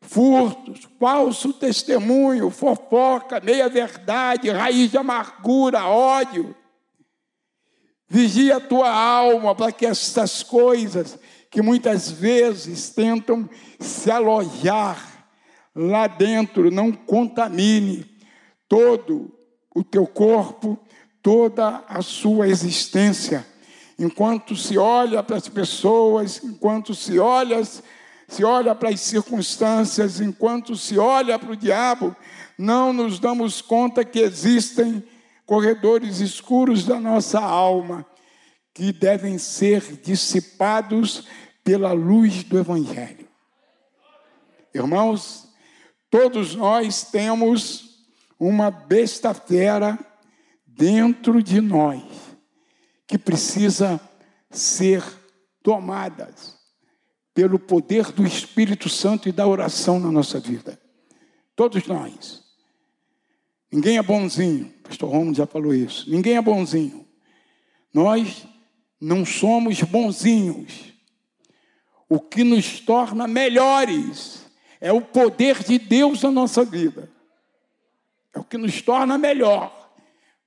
furtos, 0.00 0.88
falso 0.98 1.52
testemunho, 1.52 2.50
fofoca, 2.50 3.40
meia-verdade, 3.40 4.50
raiz 4.50 4.90
de 4.90 4.98
amargura, 4.98 5.86
ódio. 5.86 6.54
Vigia 8.08 8.56
a 8.56 8.60
tua 8.60 8.90
alma 8.90 9.54
para 9.54 9.72
que 9.72 9.86
essas 9.86 10.42
coisas 10.42 11.18
que 11.50 11.62
muitas 11.62 12.10
vezes 12.10 12.90
tentam 12.90 13.48
se 13.78 14.10
alojar 14.10 15.16
lá 15.74 16.06
dentro 16.06 16.70
não 16.70 16.90
contamine 16.90 18.06
todo 18.68 19.30
o 19.74 19.84
teu 19.84 20.06
corpo 20.06 20.78
toda 21.22 21.84
a 21.88 22.02
sua 22.02 22.48
existência. 22.48 23.44
Enquanto 23.98 24.54
se 24.54 24.78
olha 24.78 25.22
para 25.22 25.36
as 25.36 25.48
pessoas, 25.48 26.40
enquanto 26.42 26.94
se 26.94 27.18
olha, 27.18 27.62
se 28.28 28.44
olha 28.44 28.74
para 28.74 28.90
as 28.90 29.00
circunstâncias, 29.00 30.20
enquanto 30.20 30.76
se 30.76 30.98
olha 30.98 31.38
para 31.38 31.50
o 31.50 31.56
diabo, 31.56 32.14
não 32.56 32.92
nos 32.92 33.18
damos 33.18 33.60
conta 33.60 34.04
que 34.04 34.20
existem 34.20 35.02
corredores 35.44 36.20
escuros 36.20 36.84
da 36.84 37.00
nossa 37.00 37.40
alma 37.40 38.06
que 38.76 38.92
devem 38.92 39.38
ser 39.38 39.80
dissipados 40.02 41.26
pela 41.64 41.92
luz 41.92 42.44
do 42.44 42.58
Evangelho. 42.58 43.26
Irmãos, 44.74 45.48
todos 46.10 46.54
nós 46.54 47.02
temos 47.04 48.06
uma 48.38 48.70
besta-fera 48.70 49.98
dentro 50.66 51.42
de 51.42 51.58
nós 51.58 52.02
que 53.06 53.16
precisa 53.16 53.98
ser 54.50 55.02
tomadas 55.62 56.54
pelo 57.32 57.58
poder 57.58 58.12
do 58.12 58.26
Espírito 58.26 58.90
Santo 58.90 59.26
e 59.26 59.32
da 59.32 59.46
oração 59.46 59.98
na 59.98 60.12
nossa 60.12 60.38
vida. 60.38 60.78
Todos 61.56 61.86
nós. 61.86 62.44
Ninguém 63.72 63.96
é 63.96 64.02
bonzinho, 64.02 64.66
pastor 64.82 65.10
Romulo 65.10 65.34
já 65.34 65.46
falou 65.46 65.74
isso. 65.74 66.10
Ninguém 66.10 66.36
é 66.36 66.42
bonzinho. 66.42 67.06
Nós 67.90 68.46
não 69.00 69.24
somos 69.24 69.82
bonzinhos. 69.82 70.92
O 72.08 72.20
que 72.20 72.44
nos 72.44 72.80
torna 72.80 73.26
melhores 73.26 74.46
é 74.80 74.92
o 74.92 75.00
poder 75.00 75.62
de 75.62 75.78
Deus 75.78 76.22
na 76.22 76.30
nossa 76.30 76.64
vida. 76.64 77.10
É 78.32 78.38
o 78.38 78.44
que 78.44 78.56
nos 78.56 78.80
torna 78.82 79.18
melhor. 79.18 79.90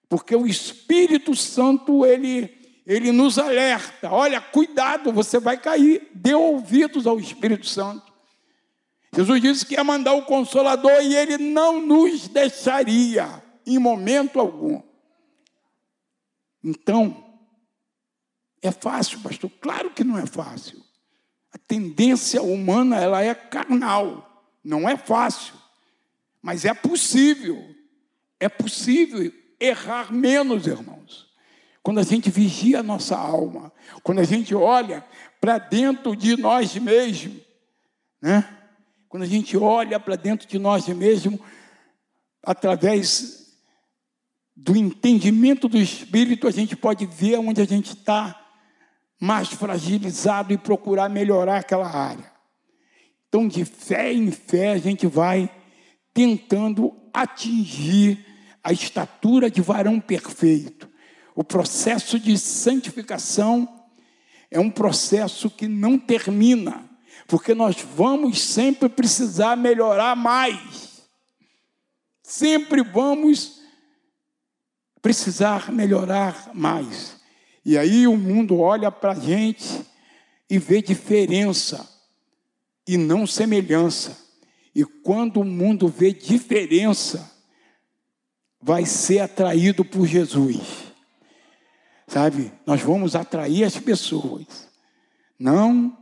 Porque 0.08 0.36
o 0.36 0.48
Espírito 0.48 1.36
Santo, 1.36 2.06
ele, 2.06 2.82
ele 2.86 3.12
nos 3.12 3.38
alerta: 3.38 4.12
olha, 4.12 4.40
cuidado, 4.40 5.12
você 5.12 5.40
vai 5.40 5.58
cair. 5.58 6.08
Dê 6.14 6.34
ouvidos 6.34 7.06
ao 7.06 7.20
Espírito 7.20 7.68
Santo. 7.68 8.10
Jesus 9.14 9.42
disse 9.42 9.66
que 9.66 9.74
ia 9.74 9.84
mandar 9.84 10.14
o 10.14 10.26
Consolador 10.26 11.02
e 11.02 11.16
ele 11.16 11.38
não 11.38 11.82
nos 11.82 12.28
deixaria 12.28 13.44
em 13.66 13.78
momento 13.80 14.40
algum. 14.40 14.82
Então, 16.64 17.29
é 18.62 18.72
fácil, 18.72 19.20
pastor? 19.20 19.50
Claro 19.62 19.92
que 19.92 20.04
não 20.04 20.18
é 20.18 20.26
fácil. 20.26 20.84
A 21.52 21.58
tendência 21.58 22.42
humana 22.42 22.98
ela 22.98 23.22
é 23.24 23.34
carnal, 23.34 24.46
não 24.64 24.88
é 24.88 24.96
fácil, 24.96 25.54
mas 26.42 26.66
é 26.66 26.74
possível. 26.74 27.76
É 28.40 28.48
possível 28.48 29.32
errar 29.60 30.14
menos, 30.14 30.66
irmãos. 30.68 31.28
Quando 31.84 32.00
a 32.00 32.04
gente 32.04 32.30
vigia 32.30 32.80
a 32.80 32.84
nossa 32.84 33.18
alma, 33.18 33.74
quando 34.04 34.20
a 34.20 34.24
gente 34.24 34.54
olha 34.54 35.06
para 35.42 35.58
dentro 35.58 36.16
de 36.16 36.38
nós 36.38 36.76
mesmos, 36.76 37.42
né? 38.22 38.58
Quando 39.08 39.24
a 39.24 39.28
gente 39.28 39.58
olha 39.58 40.00
para 40.00 40.16
dentro 40.16 40.48
de 40.48 40.60
nós 40.60 40.88
mesmos, 40.88 41.40
através 42.44 43.58
do 44.56 44.76
entendimento 44.76 45.68
do 45.68 45.78
Espírito, 45.78 46.48
a 46.48 46.52
gente 46.52 46.76
pode 46.76 47.06
ver 47.06 47.40
onde 47.40 47.60
a 47.62 47.66
gente 47.66 47.96
está 47.96 48.39
mais 49.20 49.50
fragilizado 49.50 50.54
e 50.54 50.58
procurar 50.58 51.10
melhorar 51.10 51.58
aquela 51.58 51.90
área. 51.90 52.32
Então, 53.28 53.48
de 53.48 53.66
fé 53.66 54.14
em 54.14 54.32
fé, 54.32 54.72
a 54.72 54.78
gente 54.78 55.06
vai 55.06 55.50
tentando 56.14 56.96
atingir 57.14 58.26
a 58.64 58.72
estatura 58.72 59.52
de 59.52 59.62
varão 59.62 60.00
perfeito. 60.00 60.90
O 61.36 61.44
processo 61.44 62.20
de 62.20 62.38
santificação 62.38 63.68
é 64.50 64.60
um 64.60 64.70
processo 64.70 65.50
que 65.50 65.68
não 65.68 65.98
termina, 65.98 66.90
porque 67.28 67.54
nós 67.54 67.78
vamos 67.96 68.42
sempre 68.42 68.90
precisar 68.90 69.56
melhorar 69.56 70.16
mais. 70.16 71.04
Sempre 72.24 72.84
vamos 72.84 73.60
precisar 75.02 75.72
melhorar 75.72 76.52
mais. 76.54 77.19
E 77.70 77.78
aí 77.78 78.08
o 78.08 78.18
mundo 78.18 78.58
olha 78.58 78.92
para 78.92 79.12
a 79.12 79.20
gente 79.20 79.86
e 80.50 80.58
vê 80.58 80.82
diferença 80.82 81.88
e 82.88 82.98
não 82.98 83.28
semelhança. 83.28 84.18
E 84.74 84.84
quando 84.84 85.40
o 85.40 85.46
mundo 85.46 85.88
vê 85.88 86.12
diferença, 86.12 87.32
vai 88.60 88.88
ser 88.88 89.20
atraído 89.20 89.86
por 89.86 90.08
Jesus. 90.08 90.92
Sabe? 92.08 92.52
Nós 92.66 92.82
vamos 92.82 93.16
atrair 93.16 93.64
as 93.66 93.78
pessoas. 93.78 94.68
Não 95.38 95.96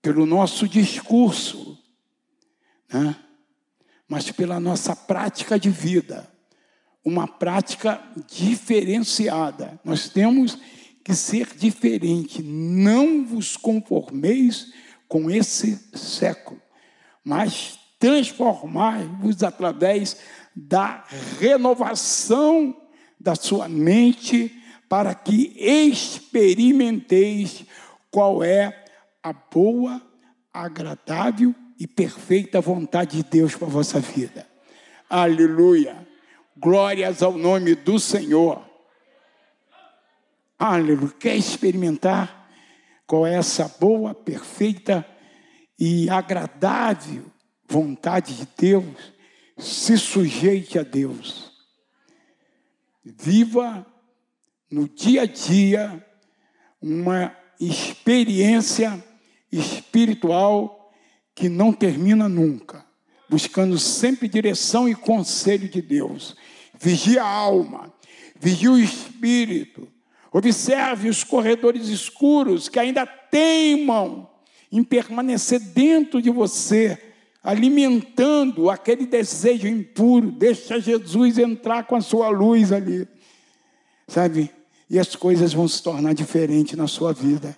pelo 0.00 0.24
nosso 0.26 0.68
discurso, 0.68 1.76
né? 2.88 3.16
mas 4.06 4.30
pela 4.30 4.60
nossa 4.60 4.94
prática 4.94 5.58
de 5.58 5.70
vida. 5.70 6.29
Uma 7.04 7.26
prática 7.26 8.00
diferenciada. 8.28 9.80
Nós 9.84 10.08
temos 10.08 10.56
que 11.02 11.14
ser 11.14 11.48
diferente. 11.56 12.42
Não 12.42 13.24
vos 13.24 13.56
conformeis 13.56 14.72
com 15.08 15.30
esse 15.30 15.76
século, 15.94 16.60
mas 17.24 17.78
transformai-vos 17.98 19.42
através 19.42 20.18
da 20.54 21.02
renovação 21.38 22.76
da 23.18 23.34
sua 23.34 23.66
mente, 23.68 24.54
para 24.88 25.14
que 25.14 25.52
experimenteis 25.56 27.64
qual 28.10 28.42
é 28.42 28.84
a 29.22 29.32
boa, 29.32 30.02
agradável 30.52 31.54
e 31.78 31.86
perfeita 31.86 32.60
vontade 32.60 33.18
de 33.18 33.30
Deus 33.30 33.54
para 33.54 33.68
a 33.68 33.70
vossa 33.70 34.00
vida. 34.00 34.44
Aleluia. 35.08 36.09
Glórias 36.56 37.22
ao 37.22 37.38
nome 37.38 37.74
do 37.74 37.98
Senhor. 37.98 38.62
Aleluia. 40.58 41.14
Quer 41.18 41.36
experimentar 41.36 42.50
qual 43.06 43.26
é 43.26 43.34
essa 43.34 43.68
boa, 43.80 44.14
perfeita 44.14 45.06
e 45.78 46.10
agradável 46.10 47.24
vontade 47.68 48.36
de 48.36 48.48
Deus? 48.56 49.12
Se 49.56 49.96
sujeite 49.96 50.78
a 50.78 50.82
Deus. 50.82 51.50
Viva 53.04 53.86
no 54.70 54.88
dia 54.88 55.22
a 55.22 55.26
dia 55.26 56.06
uma 56.80 57.36
experiência 57.58 59.02
espiritual 59.50 60.92
que 61.34 61.48
não 61.48 61.72
termina 61.72 62.28
nunca, 62.28 62.84
buscando 63.30 63.78
sempre 63.78 64.28
direção 64.28 64.88
e 64.88 64.94
conselho 64.94 65.68
de 65.68 65.80
Deus. 65.80 66.36
Vigie 66.78 67.18
a 67.18 67.24
alma, 67.24 67.92
vigie 68.38 68.68
o 68.68 68.78
espírito, 68.78 69.88
observe 70.32 71.08
os 71.08 71.24
corredores 71.24 71.88
escuros 71.88 72.68
que 72.68 72.78
ainda 72.78 73.06
teimam 73.06 74.28
em 74.72 74.82
permanecer 74.82 75.60
dentro 75.60 76.20
de 76.20 76.30
você, 76.30 76.98
alimentando 77.42 78.68
aquele 78.68 79.06
desejo 79.06 79.66
impuro. 79.66 80.30
Deixa 80.30 80.80
Jesus 80.80 81.38
entrar 81.38 81.84
com 81.84 81.96
a 81.96 82.00
sua 82.00 82.28
luz 82.28 82.72
ali, 82.72 83.08
sabe? 84.08 84.50
E 84.88 84.98
as 84.98 85.14
coisas 85.16 85.52
vão 85.52 85.68
se 85.68 85.82
tornar 85.82 86.12
diferentes 86.12 86.76
na 86.76 86.86
sua 86.88 87.12
vida 87.12 87.56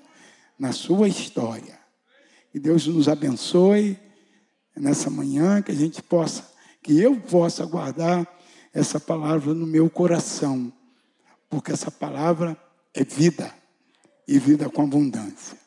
na 0.62 0.70
sua 0.70 1.08
história. 1.08 1.76
Que 2.52 2.60
Deus 2.60 2.86
nos 2.86 3.08
abençoe 3.08 3.98
nessa 4.76 5.10
manhã, 5.10 5.62
que 5.62 5.72
a 5.72 5.74
gente 5.74 6.02
possa, 6.02 6.44
que 6.82 6.98
eu 7.00 7.20
possa 7.20 7.64
guardar 7.64 8.26
essa 8.72 8.98
palavra 8.98 9.52
no 9.52 9.66
meu 9.66 9.90
coração, 9.90 10.72
porque 11.48 11.72
essa 11.72 11.90
palavra 11.90 12.56
é 12.94 13.04
vida 13.04 13.52
e 14.26 14.38
vida 14.38 14.68
com 14.70 14.82
abundância. 14.82 15.61